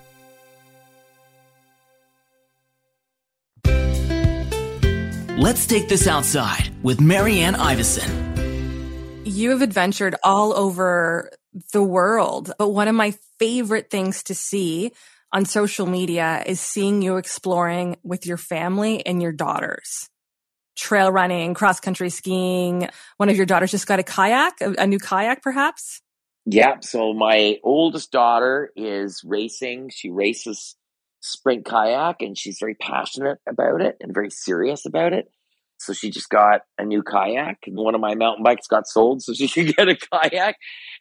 Let's 5.41 5.65
take 5.65 5.89
this 5.89 6.07
outside 6.07 6.69
with 6.83 7.01
Marianne 7.01 7.55
Iveson 7.55 8.31
you 9.25 9.51
have 9.51 9.61
adventured 9.61 10.15
all 10.23 10.53
over 10.53 11.31
the 11.73 11.83
world, 11.83 12.51
but 12.57 12.69
one 12.69 12.87
of 12.87 12.95
my 12.95 13.13
favorite 13.39 13.89
things 13.89 14.23
to 14.23 14.35
see 14.35 14.91
on 15.33 15.45
social 15.45 15.85
media 15.85 16.43
is 16.45 16.59
seeing 16.59 17.01
you 17.01 17.17
exploring 17.17 17.97
with 18.03 18.25
your 18.25 18.37
family 18.37 19.05
and 19.05 19.21
your 19.21 19.31
daughters. 19.31 20.09
Trail 20.75 21.11
running, 21.11 21.53
cross 21.53 21.79
country 21.79 22.09
skiing. 22.09 22.89
One 23.17 23.29
of 23.29 23.37
your 23.37 23.45
daughters 23.45 23.71
just 23.71 23.87
got 23.87 23.99
a 23.99 24.03
kayak, 24.03 24.61
a, 24.61 24.73
a 24.79 24.87
new 24.87 24.99
kayak 24.99 25.41
perhaps? 25.41 26.01
Yeah. 26.45 26.79
So 26.81 27.13
my 27.13 27.59
oldest 27.63 28.11
daughter 28.11 28.71
is 28.75 29.21
racing. 29.23 29.91
She 29.93 30.09
races 30.09 30.75
sprint 31.21 31.65
kayak 31.65 32.21
and 32.21 32.37
she's 32.37 32.57
very 32.59 32.75
passionate 32.75 33.37
about 33.47 33.81
it 33.81 33.97
and 34.01 34.13
very 34.13 34.29
serious 34.29 34.85
about 34.85 35.13
it. 35.13 35.31
So 35.77 35.93
she 35.93 36.11
just 36.11 36.29
got 36.29 36.61
a 36.77 36.85
new 36.85 37.01
kayak 37.01 37.59
and 37.65 37.75
one 37.75 37.95
of 37.95 38.01
my 38.01 38.15
mountain 38.15 38.43
bikes 38.43 38.67
got 38.67 38.87
sold. 38.87 39.23
So 39.23 39.33
she 39.33 39.47
should 39.47 39.75
get 39.75 39.89
a 39.89 39.95
kayak. 39.95 40.55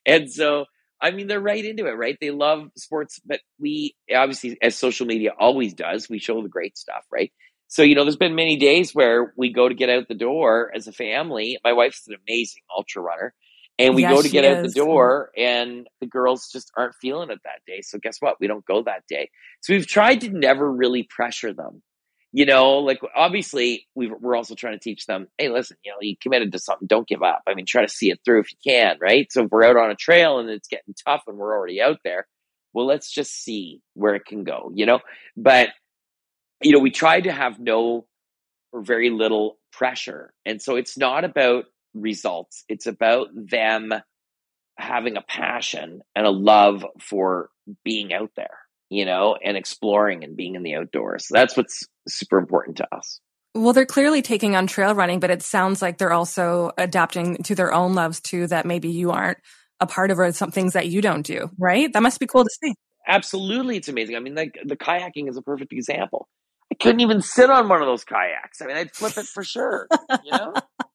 And 0.06 0.30
so 0.30 0.66
I 1.02 1.10
mean, 1.12 1.28
they're 1.28 1.40
right 1.40 1.64
into 1.64 1.86
it, 1.86 1.92
right? 1.92 2.18
They 2.20 2.30
love 2.30 2.70
sports, 2.76 3.20
but 3.24 3.40
we 3.58 3.94
obviously, 4.14 4.58
as 4.60 4.76
social 4.76 5.06
media 5.06 5.32
always 5.38 5.72
does, 5.72 6.10
we 6.10 6.18
show 6.18 6.42
the 6.42 6.48
great 6.48 6.76
stuff, 6.76 7.04
right? 7.10 7.32
So, 7.68 7.82
you 7.82 7.94
know, 7.94 8.04
there's 8.04 8.16
been 8.16 8.34
many 8.34 8.56
days 8.56 8.94
where 8.94 9.32
we 9.36 9.52
go 9.52 9.68
to 9.68 9.74
get 9.74 9.88
out 9.88 10.08
the 10.08 10.14
door 10.14 10.70
as 10.74 10.88
a 10.88 10.92
family. 10.92 11.58
My 11.64 11.72
wife's 11.72 12.06
an 12.08 12.16
amazing 12.28 12.62
ultra 12.76 13.00
runner. 13.00 13.32
And 13.80 13.94
we 13.94 14.02
yes, 14.02 14.14
go 14.14 14.22
to 14.22 14.28
get 14.28 14.44
out 14.44 14.62
the 14.62 14.68
mm-hmm. 14.68 14.86
door, 14.86 15.30
and 15.36 15.86
the 16.00 16.06
girls 16.06 16.48
just 16.52 16.70
aren't 16.76 16.94
feeling 17.00 17.30
it 17.30 17.38
that 17.44 17.60
day. 17.66 17.80
So, 17.82 17.98
guess 17.98 18.16
what? 18.20 18.36
We 18.40 18.46
don't 18.46 18.64
go 18.64 18.82
that 18.82 19.04
day. 19.08 19.30
So, 19.62 19.72
we've 19.72 19.86
tried 19.86 20.20
to 20.22 20.30
never 20.30 20.70
really 20.70 21.02
pressure 21.02 21.52
them 21.52 21.82
you 22.32 22.46
know, 22.46 22.78
like 22.78 23.00
obviously 23.14 23.88
we 23.94 24.08
are 24.08 24.36
also 24.36 24.54
trying 24.54 24.74
to 24.74 24.78
teach 24.78 25.06
them, 25.06 25.26
hey, 25.36 25.48
listen, 25.48 25.76
you 25.84 25.90
know, 25.90 25.98
you 26.00 26.14
committed 26.20 26.52
to 26.52 26.58
something, 26.58 26.86
don't 26.86 27.08
give 27.08 27.22
up. 27.22 27.42
I 27.46 27.54
mean, 27.54 27.66
try 27.66 27.82
to 27.82 27.88
see 27.88 28.10
it 28.10 28.20
through 28.24 28.40
if 28.40 28.52
you 28.52 28.58
can, 28.72 28.98
right? 29.00 29.30
So 29.32 29.44
if 29.44 29.50
we're 29.50 29.64
out 29.64 29.76
on 29.76 29.90
a 29.90 29.96
trail 29.96 30.38
and 30.38 30.48
it's 30.48 30.68
getting 30.68 30.94
tough 31.06 31.24
and 31.26 31.36
we're 31.36 31.56
already 31.56 31.82
out 31.82 31.98
there, 32.04 32.26
well, 32.72 32.86
let's 32.86 33.10
just 33.10 33.32
see 33.32 33.80
where 33.94 34.14
it 34.14 34.26
can 34.26 34.44
go, 34.44 34.70
you 34.72 34.86
know? 34.86 35.00
But, 35.36 35.70
you 36.62 36.72
know, 36.72 36.78
we 36.78 36.92
try 36.92 37.20
to 37.20 37.32
have 37.32 37.58
no 37.58 38.06
or 38.72 38.82
very 38.82 39.10
little 39.10 39.58
pressure. 39.72 40.32
And 40.46 40.62
so 40.62 40.76
it's 40.76 40.96
not 40.96 41.24
about 41.24 41.64
results, 41.94 42.64
it's 42.68 42.86
about 42.86 43.28
them 43.34 43.92
having 44.76 45.16
a 45.16 45.22
passion 45.22 46.02
and 46.14 46.26
a 46.26 46.30
love 46.30 46.84
for 47.00 47.50
being 47.84 48.12
out 48.12 48.30
there 48.36 48.58
you 48.90 49.04
know, 49.04 49.36
and 49.42 49.56
exploring 49.56 50.24
and 50.24 50.36
being 50.36 50.56
in 50.56 50.62
the 50.62 50.74
outdoors. 50.74 51.26
That's 51.30 51.56
what's 51.56 51.86
super 52.08 52.38
important 52.38 52.76
to 52.78 52.94
us. 52.94 53.20
Well, 53.54 53.72
they're 53.72 53.86
clearly 53.86 54.20
taking 54.20 54.54
on 54.54 54.66
trail 54.66 54.94
running, 54.94 55.20
but 55.20 55.30
it 55.30 55.42
sounds 55.42 55.80
like 55.80 55.98
they're 55.98 56.12
also 56.12 56.72
adapting 56.76 57.42
to 57.44 57.54
their 57.54 57.72
own 57.72 57.94
loves 57.94 58.20
too, 58.20 58.46
that 58.48 58.66
maybe 58.66 58.88
you 58.88 59.12
aren't 59.12 59.38
a 59.80 59.86
part 59.86 60.10
of 60.10 60.18
or 60.18 60.30
some 60.32 60.50
things 60.50 60.74
that 60.74 60.88
you 60.88 61.00
don't 61.00 61.24
do, 61.24 61.50
right? 61.58 61.92
That 61.92 62.02
must 62.02 62.20
be 62.20 62.26
cool 62.26 62.44
to 62.44 62.50
see. 62.62 62.74
Absolutely. 63.06 63.76
It's 63.76 63.88
amazing. 63.88 64.14
I 64.16 64.20
mean, 64.20 64.34
like 64.34 64.58
the 64.64 64.76
kayaking 64.76 65.28
is 65.28 65.36
a 65.36 65.42
perfect 65.42 65.72
example. 65.72 66.28
I 66.70 66.76
couldn't 66.76 67.00
even 67.00 67.22
sit 67.22 67.50
on 67.50 67.68
one 67.68 67.80
of 67.80 67.86
those 67.86 68.04
kayaks. 68.04 68.60
I 68.62 68.66
mean, 68.66 68.76
I'd 68.76 68.94
flip 68.94 69.16
it 69.16 69.26
for 69.26 69.42
sure, 69.42 69.88
you 70.24 70.30
know? 70.30 70.54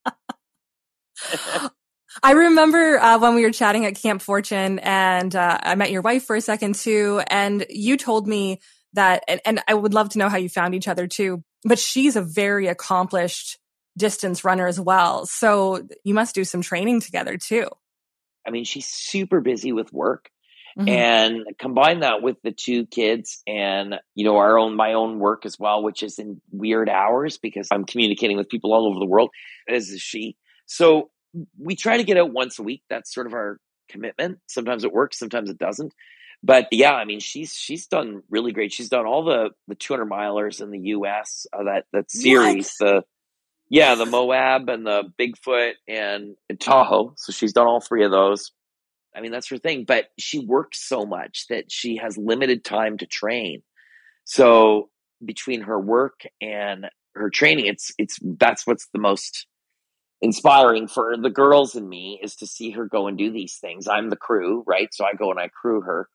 I 2.23 2.31
remember 2.31 2.99
uh, 2.99 3.19
when 3.19 3.35
we 3.35 3.43
were 3.43 3.51
chatting 3.51 3.85
at 3.85 3.95
Camp 3.95 4.21
Fortune 4.21 4.79
and 4.79 5.35
uh, 5.35 5.59
I 5.61 5.75
met 5.75 5.91
your 5.91 6.01
wife 6.01 6.25
for 6.25 6.35
a 6.35 6.41
second 6.41 6.75
too. 6.75 7.21
And 7.27 7.65
you 7.69 7.97
told 7.97 8.27
me 8.27 8.61
that, 8.93 9.23
and, 9.27 9.41
and 9.45 9.61
I 9.67 9.73
would 9.73 9.93
love 9.93 10.09
to 10.09 10.17
know 10.17 10.29
how 10.29 10.37
you 10.37 10.49
found 10.49 10.75
each 10.75 10.87
other 10.87 11.07
too, 11.07 11.43
but 11.63 11.79
she's 11.79 12.15
a 12.15 12.21
very 12.21 12.67
accomplished 12.67 13.57
distance 13.97 14.43
runner 14.43 14.67
as 14.67 14.79
well. 14.79 15.25
So 15.25 15.87
you 16.03 16.13
must 16.13 16.35
do 16.35 16.43
some 16.43 16.61
training 16.61 17.01
together 17.01 17.37
too. 17.37 17.67
I 18.47 18.51
mean, 18.51 18.63
she's 18.63 18.87
super 18.87 19.41
busy 19.41 19.71
with 19.71 19.91
work. 19.91 20.29
Mm-hmm. 20.77 20.89
and 20.89 21.45
combine 21.57 22.01
that 22.01 22.21
with 22.21 22.35
the 22.43 22.51
two 22.51 22.85
kids 22.85 23.41
and 23.47 23.95
you 24.13 24.25
know 24.25 24.35
our 24.35 24.59
own 24.59 24.75
my 24.75 24.91
own 24.91 25.19
work 25.19 25.45
as 25.45 25.57
well 25.57 25.81
which 25.81 26.03
is 26.03 26.19
in 26.19 26.41
weird 26.51 26.89
hours 26.89 27.37
because 27.37 27.69
i'm 27.71 27.85
communicating 27.85 28.35
with 28.35 28.49
people 28.49 28.73
all 28.73 28.85
over 28.85 28.99
the 28.99 29.05
world 29.05 29.29
as 29.69 29.87
is 29.87 30.01
she 30.01 30.35
so 30.65 31.09
we 31.57 31.75
try 31.75 31.97
to 31.97 32.03
get 32.03 32.17
out 32.17 32.31
once 32.31 32.59
a 32.59 32.63
week. 32.63 32.83
That's 32.89 33.13
sort 33.13 33.27
of 33.27 33.33
our 33.33 33.59
commitment. 33.89 34.39
Sometimes 34.47 34.83
it 34.83 34.93
works, 34.93 35.19
sometimes 35.19 35.49
it 35.49 35.57
doesn't. 35.57 35.93
But 36.43 36.67
yeah, 36.71 36.93
I 36.93 37.05
mean, 37.05 37.19
she's 37.19 37.53
she's 37.53 37.87
done 37.87 38.21
really 38.29 38.51
great. 38.51 38.71
She's 38.71 38.89
done 38.89 39.05
all 39.05 39.23
the 39.23 39.49
the 39.67 39.75
200 39.75 40.09
milers 40.09 40.61
in 40.61 40.69
the 40.69 40.79
U.S. 40.89 41.47
Uh, 41.51 41.63
that 41.63 41.85
that 41.93 42.11
series, 42.11 42.75
what? 42.77 42.87
the 42.87 43.03
yeah, 43.69 43.95
the 43.95 44.05
Moab 44.05 44.69
and 44.69 44.85
the 44.85 45.03
Bigfoot 45.19 45.73
and, 45.87 46.35
and 46.49 46.59
Tahoe. 46.59 47.13
So 47.17 47.31
she's 47.31 47.53
done 47.53 47.67
all 47.67 47.81
three 47.81 48.05
of 48.05 48.11
those. 48.11 48.51
I 49.15 49.21
mean, 49.21 49.31
that's 49.31 49.49
her 49.49 49.57
thing. 49.57 49.85
But 49.85 50.05
she 50.19 50.39
works 50.39 50.87
so 50.87 51.05
much 51.05 51.47
that 51.49 51.71
she 51.71 51.97
has 51.97 52.17
limited 52.17 52.63
time 52.63 52.97
to 52.99 53.05
train. 53.05 53.63
So 54.25 54.89
between 55.23 55.61
her 55.61 55.79
work 55.79 56.21
and 56.41 56.87
her 57.15 57.29
training, 57.29 57.65
it's 57.65 57.91
it's 57.97 58.19
that's 58.21 58.67
what's 58.67 58.87
the 58.93 58.99
most 58.99 59.47
inspiring 60.25 60.87
for 60.87 61.15
the 61.17 61.29
girls 61.29 61.75
and 61.75 61.87
me 61.87 62.19
is 62.21 62.37
to 62.37 62.47
see 62.47 62.71
her 62.71 62.85
go 62.85 63.05
and 63.05 63.15
do 63.15 63.31
these 63.31 63.59
things. 63.61 63.87
I'm 63.87 64.09
the 64.09 64.15
crew, 64.15 64.63
right? 64.65 64.89
So 64.91 65.05
I 65.05 65.13
go 65.13 65.29
and 65.29 65.39
I 65.39 65.49
crew 65.49 65.81
her, 65.81 66.09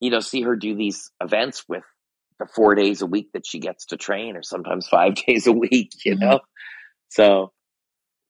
you 0.00 0.10
know, 0.10 0.18
see 0.18 0.42
her 0.42 0.56
do 0.56 0.74
these 0.74 1.12
events 1.20 1.62
with 1.68 1.84
the 2.40 2.46
four 2.46 2.74
days 2.74 3.02
a 3.02 3.06
week 3.06 3.28
that 3.34 3.46
she 3.46 3.60
gets 3.60 3.86
to 3.86 3.96
train, 3.96 4.36
or 4.36 4.42
sometimes 4.42 4.88
five 4.88 5.14
days 5.26 5.46
a 5.46 5.52
week, 5.52 5.92
you 6.04 6.16
mm-hmm. 6.16 6.24
know? 6.24 6.40
So. 7.10 7.52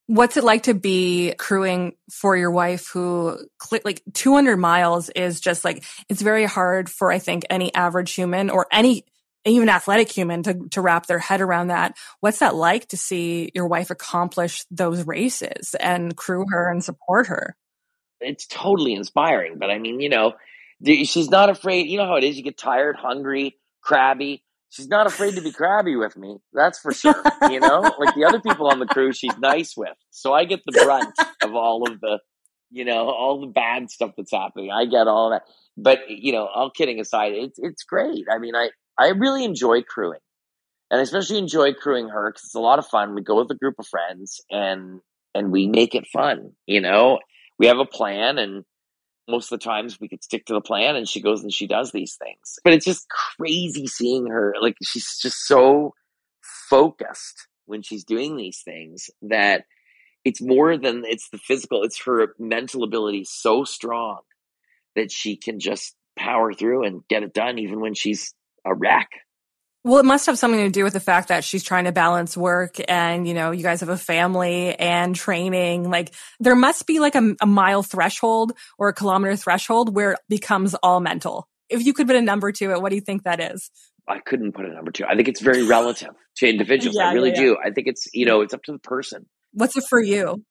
What's 0.06 0.36
it 0.36 0.44
like 0.44 0.64
to 0.64 0.74
be 0.74 1.32
crewing 1.38 1.94
for 2.10 2.36
your 2.36 2.50
wife 2.50 2.88
who 2.92 3.38
like 3.84 4.02
200 4.12 4.58
miles 4.58 5.08
is 5.08 5.40
just 5.40 5.64
like, 5.64 5.82
it's 6.10 6.20
very 6.20 6.44
hard 6.44 6.90
for, 6.90 7.10
I 7.10 7.18
think, 7.18 7.44
any 7.48 7.74
average 7.74 8.12
human 8.12 8.50
or 8.50 8.66
any 8.70 9.06
even 9.44 9.68
athletic 9.68 10.10
human 10.10 10.42
to, 10.44 10.54
to 10.70 10.80
wrap 10.80 11.06
their 11.06 11.18
head 11.18 11.40
around 11.40 11.68
that. 11.68 11.96
What's 12.20 12.38
that 12.38 12.54
like 12.54 12.88
to 12.88 12.96
see 12.96 13.50
your 13.54 13.66
wife 13.66 13.90
accomplish 13.90 14.64
those 14.70 15.06
races 15.06 15.74
and 15.80 16.16
crew 16.16 16.44
her 16.50 16.70
and 16.70 16.82
support 16.82 17.26
her? 17.26 17.56
It's 18.20 18.46
totally 18.46 18.94
inspiring. 18.94 19.58
But 19.58 19.70
I 19.70 19.78
mean, 19.78 20.00
you 20.00 20.08
know, 20.08 20.34
she's 20.84 21.30
not 21.30 21.50
afraid. 21.50 21.88
You 21.88 21.98
know 21.98 22.06
how 22.06 22.16
it 22.16 22.24
is. 22.24 22.36
You 22.36 22.44
get 22.44 22.56
tired, 22.56 22.96
hungry, 22.96 23.58
crabby. 23.80 24.44
She's 24.70 24.88
not 24.88 25.06
afraid 25.06 25.34
to 25.34 25.42
be 25.42 25.52
crabby 25.52 25.96
with 25.96 26.16
me. 26.16 26.38
That's 26.52 26.78
for 26.78 26.94
sure. 26.94 27.22
You 27.50 27.60
know, 27.60 27.80
like 27.98 28.14
the 28.14 28.24
other 28.26 28.40
people 28.40 28.68
on 28.68 28.78
the 28.78 28.86
crew, 28.86 29.12
she's 29.12 29.36
nice 29.38 29.76
with. 29.76 29.96
So 30.10 30.32
I 30.32 30.44
get 30.44 30.60
the 30.64 30.72
brunt 30.72 31.14
of 31.42 31.54
all 31.54 31.90
of 31.90 32.00
the, 32.00 32.20
you 32.70 32.84
know, 32.84 33.10
all 33.10 33.40
the 33.40 33.48
bad 33.48 33.90
stuff 33.90 34.12
that's 34.16 34.32
happening. 34.32 34.70
I 34.70 34.86
get 34.86 35.08
all 35.08 35.30
that. 35.30 35.42
But 35.76 36.08
you 36.08 36.32
know, 36.32 36.46
all 36.46 36.70
kidding 36.70 37.00
aside, 37.00 37.32
it's 37.32 37.58
it's 37.58 37.82
great. 37.82 38.26
I 38.30 38.38
mean, 38.38 38.54
I 38.54 38.70
I 38.98 39.08
really 39.08 39.44
enjoy 39.44 39.82
crewing. 39.82 40.20
And 40.90 41.00
I 41.00 41.02
especially 41.02 41.38
enjoy 41.38 41.72
crewing 41.72 42.08
her 42.08 42.30
because 42.30 42.44
it's 42.44 42.54
a 42.54 42.60
lot 42.60 42.78
of 42.78 42.86
fun. 42.86 43.14
We 43.14 43.22
go 43.22 43.38
with 43.38 43.50
a 43.50 43.56
group 43.56 43.76
of 43.78 43.86
friends 43.86 44.40
and 44.50 45.00
and 45.34 45.50
we 45.50 45.66
make 45.66 45.94
it 45.94 46.06
fun. 46.12 46.52
You 46.66 46.82
know, 46.82 47.18
we 47.58 47.66
have 47.66 47.78
a 47.78 47.86
plan 47.86 48.38
and 48.38 48.64
most 49.28 49.50
of 49.50 49.58
the 49.58 49.64
times 49.64 49.98
we 49.98 50.08
could 50.08 50.22
stick 50.22 50.44
to 50.46 50.52
the 50.52 50.60
plan 50.60 50.96
and 50.96 51.08
she 51.08 51.22
goes 51.22 51.42
and 51.42 51.52
she 51.52 51.66
does 51.66 51.92
these 51.92 52.16
things. 52.16 52.58
But 52.62 52.74
it's 52.74 52.84
just 52.84 53.06
crazy 53.08 53.86
seeing 53.86 54.26
her. 54.26 54.54
Like 54.60 54.76
she's 54.82 55.16
just 55.20 55.46
so 55.46 55.94
focused 56.68 57.48
when 57.66 57.82
she's 57.82 58.04
doing 58.04 58.36
these 58.36 58.60
things 58.62 59.08
that 59.22 59.64
it's 60.24 60.42
more 60.42 60.76
than 60.76 61.04
it's 61.06 61.28
the 61.30 61.38
physical, 61.38 61.82
it's 61.82 62.04
her 62.04 62.34
mental 62.38 62.84
ability 62.84 63.24
so 63.24 63.64
strong 63.64 64.20
that 64.94 65.10
she 65.10 65.36
can 65.36 65.58
just 65.58 65.94
power 66.18 66.52
through 66.52 66.84
and 66.84 67.06
get 67.08 67.22
it 67.22 67.32
done 67.32 67.58
even 67.58 67.80
when 67.80 67.94
she's 67.94 68.34
a 68.64 68.74
wreck. 68.74 69.08
Well, 69.84 69.98
it 69.98 70.04
must 70.04 70.26
have 70.26 70.38
something 70.38 70.60
to 70.60 70.70
do 70.70 70.84
with 70.84 70.92
the 70.92 71.00
fact 71.00 71.28
that 71.28 71.42
she's 71.42 71.64
trying 71.64 71.84
to 71.84 71.92
balance 71.92 72.36
work 72.36 72.76
and, 72.88 73.26
you 73.26 73.34
know, 73.34 73.50
you 73.50 73.64
guys 73.64 73.80
have 73.80 73.88
a 73.88 73.98
family 73.98 74.76
and 74.76 75.14
training. 75.16 75.90
Like 75.90 76.14
there 76.38 76.54
must 76.54 76.86
be 76.86 77.00
like 77.00 77.16
a, 77.16 77.34
a 77.40 77.46
mile 77.46 77.82
threshold 77.82 78.52
or 78.78 78.88
a 78.88 78.94
kilometer 78.94 79.34
threshold 79.34 79.92
where 79.92 80.12
it 80.12 80.20
becomes 80.28 80.74
all 80.74 81.00
mental. 81.00 81.48
If 81.68 81.84
you 81.84 81.94
could 81.94 82.06
put 82.06 82.14
a 82.14 82.22
number 82.22 82.52
to 82.52 82.70
it, 82.70 82.80
what 82.80 82.90
do 82.90 82.94
you 82.94 83.00
think 83.00 83.24
that 83.24 83.40
is? 83.40 83.72
I 84.06 84.20
couldn't 84.20 84.52
put 84.52 84.66
a 84.66 84.72
number 84.72 84.92
to. 84.92 85.02
It. 85.02 85.08
I 85.08 85.16
think 85.16 85.26
it's 85.26 85.40
very 85.40 85.64
relative 85.64 86.10
to 86.36 86.48
individuals. 86.48 86.96
yeah, 86.96 87.08
I 87.08 87.12
really 87.12 87.30
yeah, 87.30 87.40
do. 87.40 87.56
I 87.64 87.70
think 87.70 87.88
it's, 87.88 88.06
you 88.12 88.26
know, 88.26 88.42
it's 88.42 88.54
up 88.54 88.62
to 88.64 88.72
the 88.72 88.78
person. 88.78 89.26
What's 89.52 89.76
it 89.76 89.84
for 89.88 90.00
you? 90.00 90.44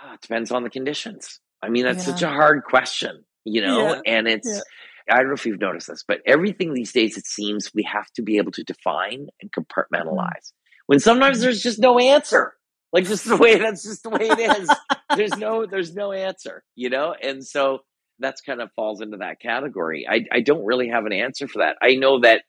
Ah, 0.00 0.14
it 0.14 0.20
depends 0.20 0.52
on 0.52 0.62
the 0.62 0.70
conditions. 0.70 1.40
I 1.60 1.70
mean, 1.70 1.84
that's 1.84 2.06
yeah. 2.06 2.14
such 2.14 2.22
a 2.22 2.28
hard 2.28 2.62
question, 2.64 3.24
you 3.44 3.62
know, 3.62 4.00
and 4.06 4.28
it's, 4.28 4.62
I 5.08 5.16
don't 5.18 5.28
know 5.28 5.34
if 5.34 5.46
you've 5.46 5.60
noticed 5.60 5.88
this, 5.88 6.04
but 6.06 6.20
everything 6.26 6.74
these 6.74 6.92
days, 6.92 7.16
it 7.16 7.26
seems 7.26 7.70
we 7.74 7.84
have 7.84 8.10
to 8.14 8.22
be 8.22 8.38
able 8.38 8.52
to 8.52 8.64
define 8.64 9.28
and 9.40 9.50
compartmentalize. 9.52 10.52
When 10.86 10.98
sometimes 10.98 11.38
mm-hmm. 11.38 11.44
there's 11.44 11.62
just 11.62 11.78
no 11.78 11.98
answer. 11.98 12.54
Like 12.92 13.04
just 13.04 13.28
the 13.28 13.36
way 13.36 13.56
that's 13.58 13.84
just 13.84 14.02
the 14.02 14.10
way 14.10 14.28
it 14.28 14.38
is. 14.38 14.70
there's 15.16 15.36
no 15.36 15.66
there's 15.66 15.94
no 15.94 16.12
answer, 16.12 16.64
you 16.74 16.90
know? 16.90 17.14
And 17.20 17.44
so 17.44 17.80
that's 18.18 18.40
kind 18.40 18.60
of 18.60 18.70
falls 18.74 19.00
into 19.00 19.18
that 19.18 19.40
category. 19.40 20.06
I 20.08 20.24
I 20.32 20.40
don't 20.40 20.64
really 20.64 20.88
have 20.88 21.06
an 21.06 21.12
answer 21.12 21.46
for 21.46 21.60
that. 21.60 21.76
I 21.80 21.94
know 21.94 22.20
that, 22.20 22.42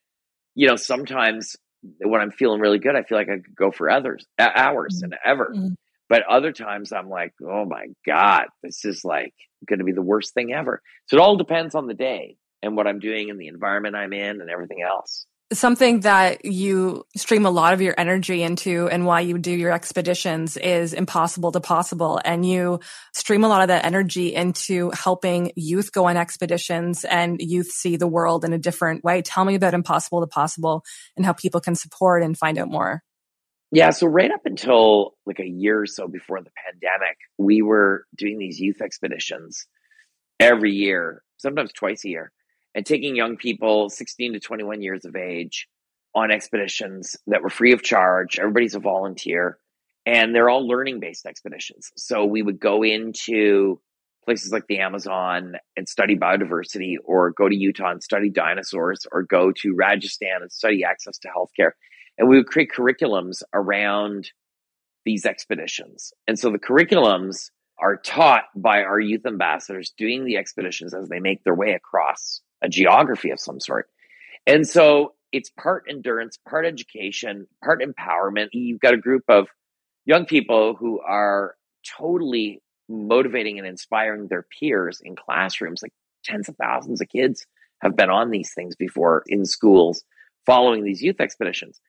you 0.56 0.68
know, 0.68 0.76
sometimes 0.76 1.56
when 2.00 2.22
I'm 2.22 2.32
feeling 2.32 2.62
really 2.62 2.80
good, 2.80 2.96
I 2.96 3.04
feel 3.04 3.18
like 3.18 3.30
I 3.30 3.36
could 3.36 3.56
go 3.56 3.72
for 3.72 3.90
others 3.90 4.26
hours 4.40 4.98
mm-hmm. 4.98 5.12
and 5.12 5.16
ever. 5.24 5.54
Mm-hmm. 5.56 5.74
But 6.10 6.24
other 6.30 6.52
times 6.52 6.92
I'm 6.92 7.10
like, 7.10 7.34
oh 7.42 7.66
my 7.66 7.86
God, 8.06 8.46
this 8.64 8.84
is 8.84 9.06
like 9.06 9.34
going 9.68 9.80
to 9.80 9.86
be 9.86 9.94
the 9.94 10.02
worst 10.02 10.34
thing 10.34 10.52
ever. 10.52 10.82
So 11.08 11.18
it 11.18 11.22
all 11.22 11.38
depends 11.38 11.74
on 11.74 11.88
the 11.88 11.94
day 11.94 12.36
and 12.62 12.76
what 12.76 12.88
I'm 12.88 13.00
doing 13.00 13.30
and 13.30 13.40
the 13.40 13.48
environment 13.48 13.96
I'm 13.96 14.14
in 14.14 14.42
and 14.42 14.50
everything 14.50 14.82
else 14.82 15.26
something 15.54 16.02
that 16.02 16.46
you 16.46 17.06
stream 17.16 17.46
a 17.46 17.52
lot 17.52 17.74
of 17.74 17.82
your 17.82 17.94
energy 17.98 18.42
into 18.42 18.88
and 18.88 19.06
why 19.06 19.20
you 19.20 19.38
do 19.38 19.52
your 19.52 19.72
expeditions 19.72 20.56
is 20.56 20.94
impossible 20.94 21.52
to 21.52 21.60
possible. 21.60 22.22
And 22.24 22.48
you 22.48 22.80
stream 23.14 23.44
a 23.44 23.50
lot 23.50 23.62
of 23.62 23.68
that 23.68 23.86
energy 23.86 24.34
into 24.34 24.92
helping 24.92 25.52
youth 25.56 25.92
go 25.92 26.06
on 26.06 26.16
expeditions 26.16 27.04
and 27.04 27.42
youth 27.42 27.68
see 27.68 27.98
the 27.98 28.08
world 28.08 28.46
in 28.46 28.54
a 28.54 28.58
different 28.58 29.04
way. 29.04 29.22
Tell 29.22 29.44
me 29.44 29.56
about 29.56 29.74
impossible 29.74 30.22
to 30.22 30.28
possible 30.28 30.84
and 31.18 31.26
how 31.26 31.34
people 31.34 31.60
can 31.60 31.76
support 31.76 32.24
and 32.24 32.38
find 32.38 32.58
out 32.58 32.70
more. 32.70 33.04
Yeah, 33.74 33.92
so 33.92 34.08
right 34.08 34.32
up 34.32 34.46
until 34.46 35.14
like 35.26 35.40
a 35.40 35.48
year 35.48 35.82
or 35.82 35.86
so 35.86 36.08
before 36.08 36.42
the 36.42 36.52
pandemic, 36.66 37.18
we 37.38 37.62
were 37.62 38.06
doing 38.18 38.38
these 38.38 38.60
youth 38.60 38.82
expeditions 38.82 39.66
every 40.40 40.72
year, 40.72 41.24
sometimes 41.38 41.72
twice 41.72 42.04
a 42.04 42.10
year 42.10 42.32
and 42.76 42.86
taking 42.86 43.16
young 43.16 43.38
people 43.38 43.90
16 43.90 44.34
to 44.34 44.40
21 44.40 44.82
years 44.82 45.06
of 45.06 45.16
age 45.16 45.68
on 46.16 46.32
expeditions 46.32 47.16
that 47.28 47.42
were 47.42 47.50
free 47.50 47.74
of 47.74 47.84
charge. 47.84 48.40
Everybody's 48.40 48.76
a 48.76 48.80
volunteer 48.80 49.58
and 50.06 50.34
they're 50.34 50.50
all 50.50 50.68
learning 50.68 51.00
based 51.00 51.26
expeditions. 51.26 51.92
So 51.96 52.26
we 52.26 52.42
would 52.42 52.60
go 52.60 52.84
into 52.84 53.80
places 54.26 54.52
like 54.52 54.68
the 54.68 54.80
Amazon 54.80 55.56
and 55.76 55.90
study 55.90 56.16
biodiversity, 56.16 56.96
or 57.04 57.32
go 57.32 57.50
to 57.50 57.56
Utah 57.56 57.92
and 57.92 58.04
study 58.04 58.30
dinosaurs, 58.30 59.06
or 59.12 59.24
go 59.24 59.52
to 59.52 59.74
Rajasthan 59.76 60.42
and 60.42 60.52
study 60.52 60.84
access 60.84 61.18
to 61.20 61.28
healthcare. 61.28 61.72
And 62.18 62.30
we 62.30 62.38
would 62.38 62.48
create 62.48 62.70
curriculums 62.76 63.42
around 63.54 64.30
these 65.06 65.26
expeditions. 65.26 66.14
And 66.28 66.38
so 66.38 66.52
the 66.52 66.60
curriculums 66.60 67.50
are 67.80 67.98
taught 67.98 68.44
by 68.56 68.84
our 68.84 69.00
youth 69.00 69.26
ambassadors 69.26 69.94
doing 69.98 70.26
the 70.26 70.38
expeditions 70.38 70.94
as 70.94 71.10
they 71.10 71.20
make 71.20 71.44
their 71.44 71.56
way 71.56 71.72
across 71.72 72.42
a 72.64 72.70
geography 72.70 73.32
of 73.32 73.40
some 73.40 73.60
sort. 73.60 73.88
And 74.48 74.68
so 74.68 75.14
it's 75.32 75.50
part 75.50 75.86
endurance, 75.90 76.38
part 76.48 76.66
education, 76.66 77.48
part 77.64 77.82
empowerment. 77.82 78.50
You've 78.54 78.80
got 78.80 78.94
a 78.94 78.98
group 78.98 79.24
of 79.30 79.48
young 80.06 80.26
people 80.26 80.76
who 80.76 81.00
are 81.00 81.56
totally 81.98 82.62
motivating 82.90 83.58
and 83.58 83.68
inspiring 83.68 84.28
their 84.28 84.46
peers 84.60 85.00
in 85.04 85.16
classrooms. 85.16 85.82
Like 85.82 85.94
tens 86.24 86.50
of 86.50 86.56
thousands 86.58 87.02
of 87.02 87.10
kids 87.10 87.46
have 87.82 87.96
been 87.96 88.10
on 88.10 88.30
these 88.30 88.54
things 88.54 88.76
before 88.76 89.24
in 89.28 89.46
schools 89.46 90.04
following 90.46 90.84
these 90.84 91.02
youth 91.02 91.20
expeditions, 91.20 91.80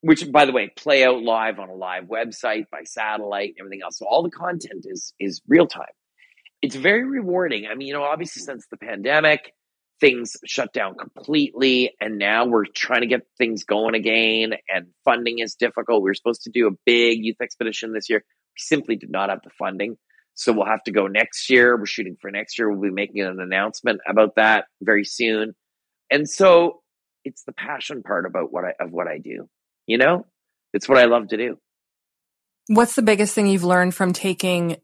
which, 0.00 0.30
by 0.30 0.44
the 0.44 0.52
way, 0.52 0.70
play 0.76 1.04
out 1.04 1.22
live 1.22 1.58
on 1.58 1.68
a 1.68 1.74
live 1.74 2.04
website 2.04 2.64
by 2.70 2.82
satellite, 2.84 3.50
and 3.50 3.56
everything 3.60 3.80
else. 3.82 3.98
So 3.98 4.06
all 4.06 4.22
the 4.22 4.30
content 4.30 4.84
is 4.84 5.12
is 5.18 5.42
real 5.48 5.66
time. 5.66 5.86
It's 6.62 6.76
very 6.76 7.04
rewarding. 7.04 7.66
I 7.70 7.74
mean, 7.74 7.88
you 7.88 7.94
know, 7.94 8.04
obviously 8.04 8.42
since 8.42 8.66
the 8.70 8.78
pandemic, 8.78 9.52
things 10.04 10.36
shut 10.44 10.72
down 10.72 10.94
completely 10.96 11.94
and 12.00 12.18
now 12.18 12.44
we're 12.44 12.66
trying 12.66 13.00
to 13.00 13.06
get 13.06 13.26
things 13.38 13.64
going 13.64 13.94
again 13.94 14.52
and 14.68 14.88
funding 15.04 15.38
is 15.38 15.54
difficult. 15.54 16.02
We 16.02 16.10
were 16.10 16.14
supposed 16.14 16.42
to 16.42 16.50
do 16.50 16.66
a 16.66 16.76
big 16.84 17.24
youth 17.24 17.40
expedition 17.40 17.92
this 17.92 18.10
year. 18.10 18.18
We 18.18 18.58
simply 18.58 18.96
did 18.96 19.10
not 19.10 19.30
have 19.30 19.40
the 19.42 19.50
funding. 19.58 19.96
So 20.34 20.52
we'll 20.52 20.66
have 20.66 20.82
to 20.84 20.92
go 20.92 21.06
next 21.06 21.48
year. 21.48 21.76
We're 21.76 21.86
shooting 21.86 22.16
for 22.20 22.30
next 22.30 22.58
year. 22.58 22.70
We'll 22.70 22.82
be 22.82 22.90
making 22.90 23.22
an 23.22 23.40
announcement 23.40 24.00
about 24.08 24.34
that 24.36 24.66
very 24.82 25.04
soon. 25.04 25.54
And 26.10 26.28
so 26.28 26.82
it's 27.24 27.44
the 27.44 27.52
passion 27.52 28.02
part 28.02 28.26
about 28.26 28.52
what 28.52 28.64
i 28.64 28.84
of 28.84 28.90
what 28.90 29.06
i 29.06 29.18
do 29.18 29.48
you 29.86 29.98
know? 29.98 30.26
It's 30.72 30.88
what 30.88 30.98
i 30.98 31.04
love 31.04 31.28
to 31.28 31.36
do. 31.36 31.58
What's 32.68 32.94
the 32.94 33.02
biggest 33.02 33.34
thing 33.34 33.46
you've 33.46 33.64
learned 33.64 33.94
from 33.94 34.12
taking 34.12 34.78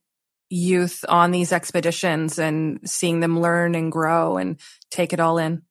youth 0.51 1.05
on 1.09 1.31
these 1.31 1.53
expeditions 1.53 2.39
and 2.39 2.81
seeing 2.85 3.21
them 3.21 3.41
learn 3.41 3.75
and 3.75 3.91
grow 3.91 4.37
and 4.37 4.61
take 4.91 5.13
it 5.13 5.21
all 5.21 5.39
in? 5.39 5.63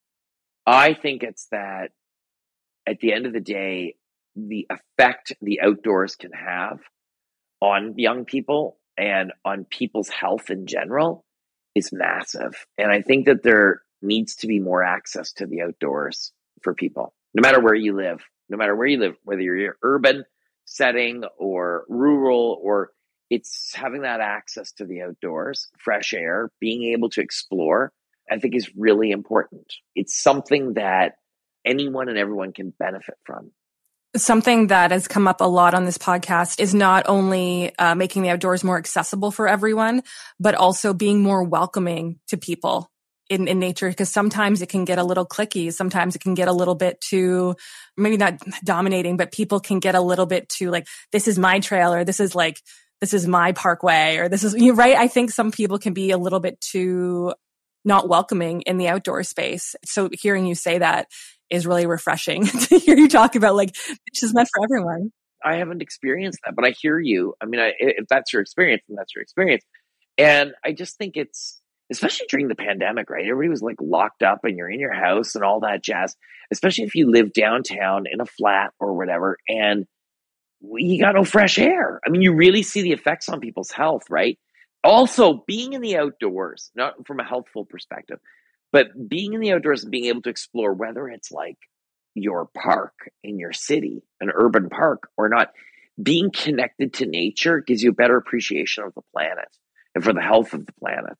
I 0.65 0.93
think 0.93 1.23
it's 1.23 1.47
that 1.51 1.91
at 2.87 2.99
the 2.99 3.13
end 3.13 3.25
of 3.25 3.33
the 3.33 3.39
day, 3.39 3.95
the 4.35 4.67
effect 4.69 5.33
the 5.41 5.61
outdoors 5.61 6.15
can 6.15 6.31
have 6.31 6.79
on 7.61 7.95
young 7.97 8.25
people 8.25 8.77
and 8.97 9.33
on 9.43 9.65
people's 9.65 10.09
health 10.09 10.49
in 10.49 10.65
general 10.65 11.25
is 11.75 11.91
massive. 11.91 12.65
And 12.77 12.91
I 12.91 13.01
think 13.01 13.25
that 13.25 13.43
there 13.43 13.81
needs 14.01 14.35
to 14.37 14.47
be 14.47 14.59
more 14.59 14.83
access 14.83 15.33
to 15.33 15.45
the 15.45 15.61
outdoors 15.61 16.31
for 16.61 16.73
people, 16.73 17.13
no 17.33 17.41
matter 17.41 17.59
where 17.59 17.75
you 17.75 17.95
live, 17.95 18.21
no 18.49 18.57
matter 18.57 18.75
where 18.75 18.87
you 18.87 18.99
live, 18.99 19.15
whether 19.23 19.41
you're 19.41 19.71
in 19.71 19.73
urban 19.83 20.23
setting 20.65 21.23
or 21.37 21.85
rural 21.89 22.59
or 22.61 22.91
it's 23.29 23.73
having 23.75 24.01
that 24.01 24.21
access 24.21 24.71
to 24.73 24.85
the 24.85 25.01
outdoors, 25.01 25.69
fresh 25.77 26.13
air, 26.13 26.49
being 26.59 26.93
able 26.93 27.09
to 27.11 27.21
explore, 27.21 27.91
I 28.29 28.39
think 28.39 28.55
is 28.55 28.75
really 28.75 29.11
important. 29.11 29.73
It's 29.95 30.19
something 30.19 30.73
that 30.73 31.15
anyone 31.65 32.09
and 32.09 32.17
everyone 32.17 32.53
can 32.53 32.73
benefit 32.77 33.15
from. 33.25 33.51
Something 34.15 34.67
that 34.67 34.89
has 34.89 35.07
come 35.07 35.27
up 35.27 35.39
a 35.39 35.45
lot 35.45 35.75
on 35.75 35.85
this 35.85 35.99
podcast 35.99 36.59
is 36.59 36.73
not 36.73 37.07
only 37.07 37.77
uh, 37.77 37.93
making 37.93 38.23
the 38.23 38.29
outdoors 38.29 38.63
more 38.63 38.77
accessible 38.77 39.29
for 39.29 39.47
everyone, 39.47 40.01
but 40.39 40.55
also 40.55 40.93
being 40.93 41.21
more 41.21 41.43
welcoming 41.43 42.19
to 42.27 42.37
people 42.37 42.89
in, 43.29 43.47
in 43.47 43.59
nature 43.59 43.87
because 43.87 44.09
sometimes 44.09 44.63
it 44.63 44.69
can 44.69 44.83
get 44.83 44.97
a 44.97 45.03
little 45.03 45.27
clicky. 45.27 45.71
Sometimes 45.71 46.15
it 46.15 46.21
can 46.21 46.33
get 46.33 46.47
a 46.47 46.53
little 46.53 46.73
bit 46.73 46.99
too, 46.99 47.55
maybe 47.95 48.17
not 48.17 48.39
dominating, 48.63 49.15
but 49.15 49.31
people 49.31 49.59
can 49.59 49.79
get 49.79 49.93
a 49.93 50.01
little 50.01 50.25
bit 50.25 50.49
too 50.49 50.71
like, 50.71 50.87
this 51.11 51.27
is 51.27 51.37
my 51.37 51.59
trail 51.59 51.93
or 51.93 52.03
this 52.03 52.19
is 52.19 52.33
like 52.33 52.59
this 53.01 53.13
is 53.13 53.27
my 53.27 53.51
parkway 53.53 54.17
or 54.17 54.29
this 54.29 54.43
is 54.43 54.53
you 54.55 54.73
right. 54.73 54.95
I 54.95 55.07
think 55.07 55.31
some 55.31 55.51
people 55.51 55.79
can 55.79 55.93
be 55.93 56.11
a 56.11 56.17
little 56.17 56.39
bit 56.39 56.59
too 56.61 57.33
not 57.85 58.09
welcoming 58.09 58.61
in 58.61 58.77
the 58.77 58.89
outdoor 58.89 59.23
space. 59.23 59.75
So 59.85 60.09
hearing 60.11 60.45
you 60.45 60.55
say 60.55 60.79
that 60.79 61.07
is 61.49 61.65
really 61.65 61.85
refreshing 61.85 62.45
to 62.45 62.77
hear 62.77 62.97
you 62.97 63.07
talk 63.07 63.35
about 63.35 63.55
like 63.55 63.69
it's 64.07 64.19
just 64.19 64.35
meant 64.35 64.49
for 64.53 64.63
everyone. 64.63 65.11
I 65.43 65.55
haven't 65.55 65.81
experienced 65.81 66.39
that, 66.45 66.55
but 66.55 66.65
I 66.65 66.71
hear 66.71 66.99
you. 66.99 67.33
I 67.41 67.45
mean, 67.45 67.61
I, 67.61 67.73
if 67.79 68.07
that's 68.09 68.33
your 68.33 68.41
experience, 68.41 68.83
then 68.87 68.95
that's 68.97 69.15
your 69.15 69.21
experience. 69.21 69.63
And 70.17 70.53
I 70.65 70.73
just 70.73 70.97
think 70.97 71.15
it's, 71.15 71.61
especially 71.89 72.27
during 72.29 72.49
the 72.49 72.55
pandemic, 72.55 73.09
right? 73.09 73.25
Everybody 73.25 73.49
was 73.49 73.61
like 73.61 73.77
locked 73.79 74.21
up 74.21 74.39
and 74.43 74.57
you're 74.57 74.69
in 74.69 74.81
your 74.81 74.93
house 74.93 75.35
and 75.35 75.43
all 75.43 75.61
that 75.61 75.81
jazz, 75.81 76.15
especially 76.51 76.83
if 76.83 76.93
you 76.93 77.09
live 77.09 77.31
downtown 77.31 78.03
in 78.11 78.19
a 78.19 78.25
flat 78.25 78.71
or 78.79 78.95
whatever. 78.95 79.37
And 79.47 79.85
you 80.61 81.01
got 81.01 81.15
no 81.15 81.23
fresh 81.23 81.57
air. 81.57 81.99
I 82.05 82.09
mean, 82.09 82.21
you 82.21 82.33
really 82.33 82.63
see 82.63 82.81
the 82.81 82.91
effects 82.91 83.29
on 83.29 83.39
people's 83.39 83.71
health, 83.71 84.03
right? 84.09 84.37
Also, 84.83 85.43
being 85.45 85.73
in 85.73 85.81
the 85.81 85.97
outdoors, 85.97 86.71
not 86.75 87.05
from 87.05 87.19
a 87.19 87.23
healthful 87.23 87.65
perspective, 87.65 88.19
but 88.71 88.87
being 89.07 89.33
in 89.33 89.41
the 89.41 89.51
outdoors 89.53 89.83
and 89.83 89.91
being 89.91 90.05
able 90.05 90.21
to 90.21 90.29
explore 90.29 90.73
whether 90.73 91.07
it's 91.07 91.31
like 91.31 91.57
your 92.15 92.47
park 92.55 92.93
in 93.23 93.39
your 93.39 93.53
city, 93.53 94.03
an 94.21 94.31
urban 94.33 94.69
park 94.69 95.09
or 95.17 95.29
not, 95.29 95.51
being 96.01 96.31
connected 96.31 96.93
to 96.93 97.05
nature 97.05 97.59
gives 97.59 97.83
you 97.83 97.89
a 97.89 97.93
better 97.93 98.17
appreciation 98.17 98.83
of 98.83 98.93
the 98.93 99.01
planet 99.13 99.49
and 99.95 100.03
for 100.03 100.13
the 100.13 100.21
health 100.21 100.53
of 100.53 100.65
the 100.65 100.73
planet 100.73 101.17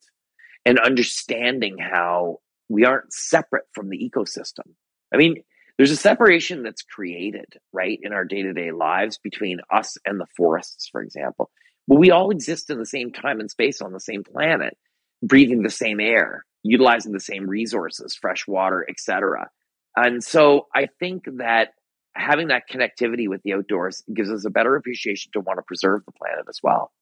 and 0.64 0.78
understanding 0.78 1.76
how 1.78 2.38
we 2.68 2.84
aren't 2.84 3.12
separate 3.12 3.64
from 3.74 3.88
the 3.88 3.98
ecosystem. 3.98 4.72
I 5.12 5.16
mean, 5.16 5.42
there's 5.80 5.90
a 5.90 5.96
separation 5.96 6.62
that's 6.62 6.82
created, 6.82 7.54
right, 7.72 7.98
in 8.02 8.12
our 8.12 8.26
day 8.26 8.42
to 8.42 8.52
day 8.52 8.70
lives 8.70 9.16
between 9.16 9.60
us 9.72 9.96
and 10.04 10.20
the 10.20 10.26
forests, 10.36 10.90
for 10.92 11.00
example. 11.00 11.50
But 11.88 11.98
we 11.98 12.10
all 12.10 12.30
exist 12.30 12.68
in 12.68 12.78
the 12.78 12.84
same 12.84 13.12
time 13.12 13.40
and 13.40 13.50
space 13.50 13.80
on 13.80 13.94
the 13.94 13.98
same 13.98 14.22
planet, 14.22 14.76
breathing 15.22 15.62
the 15.62 15.70
same 15.70 15.98
air, 15.98 16.44
utilizing 16.62 17.12
the 17.12 17.18
same 17.18 17.48
resources, 17.48 18.14
fresh 18.14 18.46
water, 18.46 18.84
etc. 18.90 19.48
And 19.96 20.22
so 20.22 20.66
I 20.74 20.88
think 20.98 21.24
that 21.38 21.70
having 22.14 22.48
that 22.48 22.68
connectivity 22.70 23.26
with 23.26 23.40
the 23.42 23.54
outdoors 23.54 24.02
gives 24.14 24.30
us 24.30 24.44
a 24.44 24.50
better 24.50 24.76
appreciation 24.76 25.32
to 25.32 25.40
want 25.40 25.60
to 25.60 25.62
preserve 25.62 26.04
the 26.04 26.12
planet 26.12 26.44
as 26.46 26.58
well. 26.62 26.92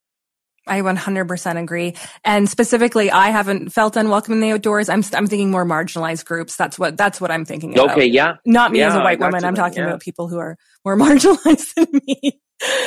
I 0.68 0.81
100% 0.81 1.62
agree. 1.62 1.94
And 2.24 2.48
specifically, 2.48 3.11
I 3.11 3.31
haven't 3.31 3.70
felt 3.70 3.96
unwelcome 3.96 4.35
in 4.35 4.40
the 4.40 4.52
outdoors. 4.52 4.88
I'm, 4.88 5.02
I'm 5.14 5.26
thinking 5.26 5.50
more 5.50 5.64
marginalized 5.64 6.24
groups. 6.24 6.57
That's 6.57 6.78
what, 6.78 6.96
that's 6.96 7.20
what 7.20 7.31
I'm 7.31 7.44
thinking 7.44 7.74
about. 7.74 7.90
Okay. 7.92 8.07
Yeah. 8.07 8.37
Not 8.44 8.72
me 8.72 8.81
yeah, 8.81 8.88
as 8.88 8.94
a 8.94 9.00
white 9.00 9.18
woman. 9.20 9.44
I'm 9.44 9.54
talking 9.54 9.78
yeah. 9.78 9.88
about 9.88 10.00
people 10.00 10.28
who 10.28 10.38
are 10.38 10.57
more 10.85 10.96
marginalized 10.98 11.74
than 11.74 11.87
me. 12.07 12.40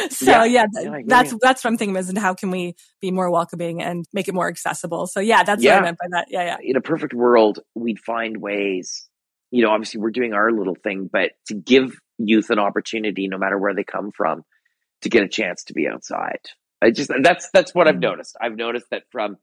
So 0.10 0.44
yeah, 0.44 0.44
yeah 0.44 0.66
that's, 1.06 1.34
that's 1.40 1.64
what 1.64 1.70
I'm 1.72 1.78
thinking 1.78 1.96
is, 1.96 2.10
and 2.10 2.18
how 2.18 2.34
can 2.34 2.52
we 2.52 2.76
be 3.00 3.10
more 3.10 3.32
welcoming 3.32 3.82
and 3.82 4.06
make 4.12 4.28
it 4.28 4.34
more 4.34 4.50
accessible? 4.50 5.08
So 5.08 5.22
yeah, 5.22 5.44
that's 5.44 5.64
what 5.64 5.74
I 5.74 5.82
meant 5.82 5.98
by 5.98 6.08
that. 6.12 6.28
Yeah. 6.30 6.44
Yeah. 6.44 6.58
In 6.62 6.76
a 6.76 6.82
perfect 6.82 7.14
world, 7.14 7.60
we'd 7.74 8.00
find 8.00 8.42
ways, 8.42 9.08
you 9.50 9.64
know, 9.64 9.72
obviously 9.72 10.02
we're 10.02 10.12
doing 10.12 10.34
our 10.34 10.52
little 10.52 10.76
thing, 10.76 11.10
but 11.12 11.32
to 11.48 11.54
give 11.54 11.94
youth 12.18 12.50
an 12.50 12.60
opportunity, 12.60 13.28
no 13.28 13.38
matter 13.38 13.58
where 13.58 13.74
they 13.74 13.84
come 13.84 14.12
from, 14.12 14.44
to 15.02 15.10
get 15.10 15.24
a 15.24 15.28
chance 15.28 15.64
to 15.66 15.74
be 15.74 15.88
outside 15.88 16.40
I 16.82 16.92
just 16.92 17.12
that's 17.24 17.50
that's 17.54 17.76
what 17.76 17.88
I've 17.88 17.96
mm. 17.96 18.02
noticed. 18.02 18.38
I've 18.42 18.56
noticed 18.56 18.88
that 18.92 19.04
from 19.12 19.38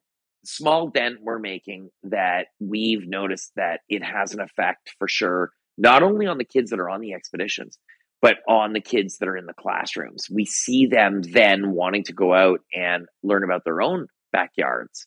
small 0.45 0.89
dent 0.89 1.17
we're 1.23 1.39
making 1.39 1.91
that 2.05 2.47
we've 2.61 3.07
noticed 3.07 3.53
that 3.57 3.81
it 3.89 4.03
has 4.03 4.35
an 4.35 4.41
effect 4.41 4.95
for 4.99 5.09
sure, 5.09 5.53
not 5.77 6.03
only 6.03 6.27
on 6.27 6.39
the 6.39 6.45
kids 6.45 6.71
that 6.71 6.81
are 6.81 6.91
on 6.91 7.01
the 7.01 7.13
expeditions, 7.15 7.79
but 8.23 8.37
on 8.49 8.73
the 8.73 8.81
kids 8.81 9.19
that 9.19 9.29
are 9.29 9.37
in 9.37 9.47
the 9.47 9.53
classrooms. 9.55 10.27
We 10.31 10.45
see 10.45 10.87
them 10.87 11.23
then 11.23 11.73
wanting 11.73 12.05
to 12.05 12.13
go 12.13 12.35
out 12.35 12.61
and 12.75 13.07
learn 13.23 13.45
about 13.45 13.65
their 13.65 13.83
own 13.83 14.07
backyards 14.33 15.07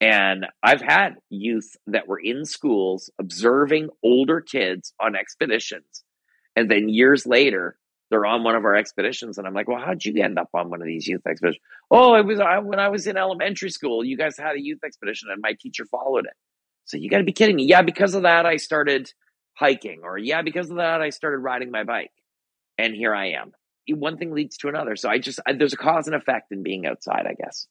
And 0.00 0.46
I've 0.62 0.80
had 0.80 1.16
youth 1.28 1.76
that 1.88 2.06
were 2.06 2.20
in 2.20 2.44
schools 2.44 3.10
observing 3.20 3.88
older 4.02 4.40
kids 4.40 4.92
on 5.00 5.16
expeditions. 5.16 6.04
And 6.54 6.70
then 6.70 6.88
years 6.88 7.26
later, 7.26 7.76
they're 8.10 8.26
on 8.26 8.42
one 8.42 8.56
of 8.56 8.64
our 8.64 8.74
expeditions. 8.74 9.38
And 9.38 9.46
I'm 9.46 9.54
like, 9.54 9.68
well, 9.68 9.82
how'd 9.84 10.04
you 10.04 10.22
end 10.22 10.38
up 10.38 10.50
on 10.54 10.70
one 10.70 10.80
of 10.80 10.86
these 10.86 11.06
youth 11.06 11.26
expeditions? 11.26 11.62
Oh, 11.90 12.14
it 12.14 12.24
was 12.24 12.40
I, 12.40 12.58
when 12.58 12.78
I 12.78 12.88
was 12.88 13.06
in 13.06 13.16
elementary 13.16 13.70
school. 13.70 14.04
You 14.04 14.16
guys 14.16 14.36
had 14.36 14.56
a 14.56 14.60
youth 14.60 14.80
expedition 14.84 15.28
and 15.30 15.40
my 15.42 15.54
teacher 15.60 15.84
followed 15.84 16.26
it. 16.26 16.34
So 16.86 16.96
you 16.96 17.10
got 17.10 17.18
to 17.18 17.24
be 17.24 17.32
kidding 17.32 17.56
me. 17.56 17.64
Yeah, 17.64 17.82
because 17.82 18.14
of 18.14 18.22
that, 18.22 18.46
I 18.46 18.56
started 18.56 19.12
hiking. 19.54 20.00
Or 20.04 20.16
yeah, 20.16 20.42
because 20.42 20.70
of 20.70 20.76
that, 20.76 21.02
I 21.02 21.10
started 21.10 21.38
riding 21.38 21.70
my 21.70 21.84
bike. 21.84 22.12
And 22.78 22.94
here 22.94 23.14
I 23.14 23.32
am. 23.32 23.52
One 23.90 24.18
thing 24.18 24.32
leads 24.32 24.58
to 24.58 24.68
another. 24.68 24.96
So 24.96 25.08
I 25.08 25.18
just, 25.18 25.40
I, 25.46 25.54
there's 25.54 25.72
a 25.72 25.78
cause 25.78 26.06
and 26.06 26.16
effect 26.16 26.52
in 26.52 26.62
being 26.62 26.86
outside, 26.86 27.26
I 27.26 27.34
guess. 27.34 27.66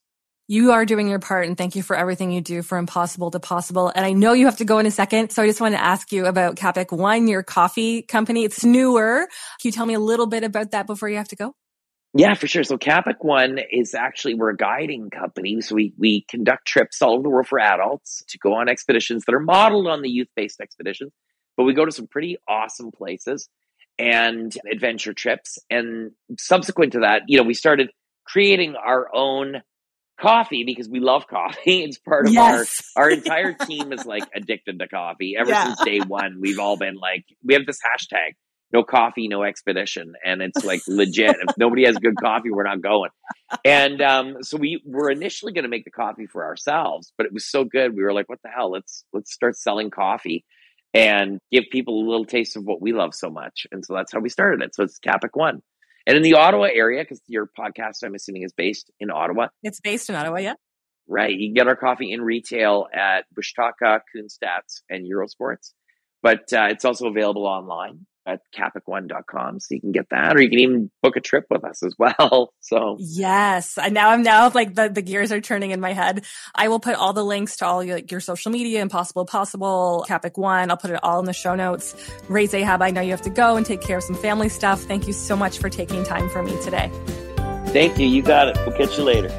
You 0.50 0.72
are 0.72 0.86
doing 0.86 1.10
your 1.10 1.20
part 1.20 1.46
and 1.46 1.58
thank 1.58 1.76
you 1.76 1.84
for 1.84 1.94
everything 1.94 2.32
you 2.32 2.40
do 2.40 2.62
for 2.62 2.78
impossible 2.78 3.32
to 3.32 3.40
possible. 3.40 3.92
And 3.94 4.06
I 4.06 4.14
know 4.14 4.32
you 4.32 4.46
have 4.46 4.58
to 4.58 4.66
go 4.66 4.80
in 4.80 4.86
a 4.86 4.92
second. 4.92 5.32
So 5.32 5.44
I 5.44 5.46
just 5.46 5.60
want 5.60 5.76
to 5.76 5.82
ask 5.82 6.14
you 6.14 6.26
about 6.26 6.56
Kapik 6.56 6.98
One, 6.98 7.28
your 7.28 7.44
coffee 7.44 8.02
company. 8.02 8.46
It's 8.46 8.64
newer. 8.64 9.28
Can 9.62 9.68
you 9.68 9.72
tell 9.74 9.86
me 9.86 9.94
a 9.94 10.00
little 10.00 10.26
bit 10.26 10.46
about 10.46 10.72
that 10.72 10.88
before 10.88 11.10
you 11.10 11.18
have 11.18 11.28
to 11.28 11.36
go? 11.36 11.54
Yeah, 12.14 12.34
for 12.34 12.48
sure. 12.48 12.64
So 12.64 12.78
Kapik 12.78 13.18
One 13.20 13.60
is 13.72 13.94
actually 13.94 14.36
we're 14.36 14.52
a 14.52 14.56
guiding 14.56 15.10
company. 15.10 15.60
So 15.60 15.76
we 15.76 15.94
we 15.98 16.22
conduct 16.30 16.66
trips 16.66 17.02
all 17.02 17.16
over 17.16 17.24
the 17.24 17.30
world 17.30 17.48
for 17.48 17.60
adults 17.60 18.24
to 18.30 18.38
go 18.38 18.54
on 18.54 18.70
expeditions 18.70 19.26
that 19.26 19.36
are 19.36 19.42
modeled 19.42 19.88
on 19.88 20.02
the 20.02 20.10
youth-based 20.10 20.62
expeditions. 20.62 21.12
But 21.58 21.66
we 21.66 21.74
go 21.74 21.84
to 21.84 21.92
some 21.92 22.08
pretty 22.08 22.38
awesome 22.48 22.92
places 22.92 23.50
and 24.00 24.56
adventure 24.72 25.14
trips. 25.14 25.60
And 25.70 26.12
subsequent 26.40 26.94
to 26.94 27.00
that, 27.00 27.24
you 27.28 27.38
know, 27.38 27.44
we 27.44 27.54
started 27.54 27.90
creating 28.26 28.76
our 28.76 29.14
own 29.14 29.62
coffee 30.20 30.64
because 30.66 30.90
we 30.90 31.00
love 31.00 31.28
coffee. 31.28 31.84
It's 31.88 31.98
part 31.98 32.28
of 32.28 32.34
yes. 32.34 32.92
our 32.96 33.04
our 33.04 33.10
entire 33.20 33.54
team 33.54 33.94
is 33.94 34.06
like 34.06 34.24
addicted 34.36 34.80
to 34.80 34.88
coffee. 34.88 35.36
Ever 35.40 35.50
yeah. 35.50 35.66
since 35.66 35.84
day 35.84 36.00
one, 36.00 36.38
we've 36.40 36.60
all 36.60 36.78
been 36.78 36.96
like 36.96 37.26
we 37.44 37.54
have 37.54 37.66
this 37.66 37.80
hashtag 37.80 38.34
no 38.74 38.84
coffee, 38.84 39.28
no 39.28 39.44
expedition. 39.44 40.14
And 40.24 40.42
it's 40.42 40.64
like 40.66 40.82
legit. 40.88 41.36
if 41.42 41.58
nobody 41.58 41.86
has 41.86 41.98
good 41.98 42.16
coffee, 42.20 42.52
we're 42.52 42.64
not 42.64 42.82
going. 42.82 43.12
And 43.64 44.02
um, 44.02 44.38
so 44.42 44.58
we 44.58 44.82
were 44.86 45.10
initially 45.10 45.54
going 45.54 45.64
to 45.64 45.70
make 45.70 45.86
the 45.86 45.92
coffee 45.92 46.26
for 46.26 46.46
ourselves, 46.46 47.14
but 47.18 47.26
it 47.26 47.34
was 47.34 47.50
so 47.50 47.64
good. 47.64 47.96
We 47.96 48.04
were 48.04 48.14
like, 48.14 48.30
what 48.30 48.40
the 48.44 48.50
hell? 48.50 48.72
Let's 48.72 49.06
let's 49.14 49.34
start 49.34 49.56
selling 49.56 49.90
coffee 49.90 50.44
and 50.94 51.40
give 51.52 51.66
people 51.72 52.02
a 52.02 52.08
little 52.10 52.26
taste 52.26 52.58
of 52.58 52.64
what 52.64 52.82
we 52.82 52.94
love 52.94 53.14
so 53.14 53.30
much. 53.30 53.68
And 53.72 53.86
so 53.86 53.94
that's 53.94 54.12
how 54.12 54.20
we 54.20 54.30
started 54.30 54.64
it. 54.64 54.76
So 54.76 54.84
it's 54.84 55.00
Kapik 55.00 55.30
One. 55.34 55.62
And 56.08 56.16
in 56.16 56.24
the 56.24 56.36
Ottawa 56.36 56.68
area, 56.74 57.04
because 57.04 57.22
your 57.28 57.48
podcast, 57.48 57.98
I'm 58.04 58.16
assuming, 58.16 58.44
is 58.44 58.54
based 58.54 58.90
in 59.00 59.12
Ottawa. 59.12 59.48
It's 59.62 59.82
based 59.82 60.10
in 60.10 60.16
Ottawa, 60.16 60.40
yeah. 60.40 60.54
Right. 61.06 61.32
You 61.32 61.50
can 61.50 61.54
get 61.54 61.68
our 61.68 61.76
coffee 61.76 62.14
in 62.14 62.22
retail 62.22 62.88
at 62.94 63.26
Bushtukah, 63.38 64.00
Kunstadt, 64.16 64.82
and 64.90 65.06
Eurosports, 65.06 65.74
but 66.24 66.52
uh, 66.54 66.68
it's 66.70 66.86
also 66.86 67.08
available 67.08 67.46
online 67.46 68.06
at 68.28 68.42
kapik1.com 68.56 69.60
so 69.60 69.74
you 69.74 69.80
can 69.80 69.92
get 69.92 70.10
that 70.12 70.36
or 70.36 70.42
you 70.42 70.50
can 70.50 70.60
even 70.60 70.92
book 71.02 71.16
a 71.16 71.22
trip 71.22 71.46
with 71.50 71.64
us 71.64 71.82
as 71.82 71.96
well 71.98 72.54
so. 72.60 72.98
Yes 73.00 73.78
and 73.78 73.94
now 73.94 74.10
i'm 74.10 74.22
now 74.22 74.52
like 74.54 74.76
the, 74.76 74.90
the 74.90 75.02
gears 75.02 75.32
are 75.32 75.42
turning 75.42 75.72
in 75.72 75.80
my 75.80 75.94
head. 75.94 76.26
I 76.54 76.68
will 76.68 76.80
put 76.80 76.96
all 76.96 77.14
the 77.14 77.24
links 77.24 77.58
to 77.58 77.66
all 77.66 77.84
your, 77.84 78.00
your 78.10 78.20
social 78.20 78.52
media 78.52 78.82
impossible 78.82 79.26
possible 79.26 80.06
Kapik 80.08 80.38
One 80.38 80.70
i'll 80.70 80.78
put 80.78 80.92
it 80.92 81.00
all 81.02 81.20
in 81.20 81.26
the 81.26 81.34
show 81.34 81.56
notes. 81.56 81.96
Ray 82.28 82.48
zahab 82.48 82.82
i 82.82 82.92
know 82.92 83.02
you 83.02 83.12
have 83.12 83.22
to 83.24 83.30
go 83.30 83.56
and 83.56 83.66
take 83.66 83.82
care 83.82 83.98
of 83.98 84.04
some 84.04 84.16
family 84.16 84.50
stuff. 84.50 84.82
Thank 84.82 85.08
you 85.08 85.14
so 85.14 85.36
much 85.36 85.58
for 85.60 85.70
taking 85.70 86.04
time 86.04 86.30
for 86.30 86.44
me 86.44 86.62
today. 86.62 86.92
Thank 87.68 87.98
you 87.98 88.08
you 88.08 88.22
got 88.22 88.50
it. 88.50 88.58
We'll 88.66 88.78
catch 88.78 88.98
you 88.98 89.06
later. 89.06 89.30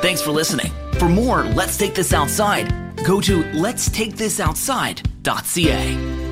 Thanks 0.00 0.22
for 0.22 0.30
listening. 0.30 0.72
For 0.94 1.08
more 1.08 1.44
let's 1.44 1.76
take 1.76 1.94
this 1.94 2.12
outside 2.12 2.82
go 3.04 3.20
to 3.20 3.44
let's 3.52 3.90
take 3.90 4.16
this 4.16 4.40
outside.ca 4.40 6.31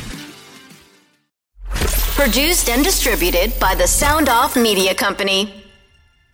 Produced 2.21 2.69
and 2.69 2.83
distributed 2.83 3.59
by 3.59 3.73
the 3.73 3.87
Sound 3.87 4.29
Off 4.29 4.55
Media 4.55 4.93
Company. 4.93 5.60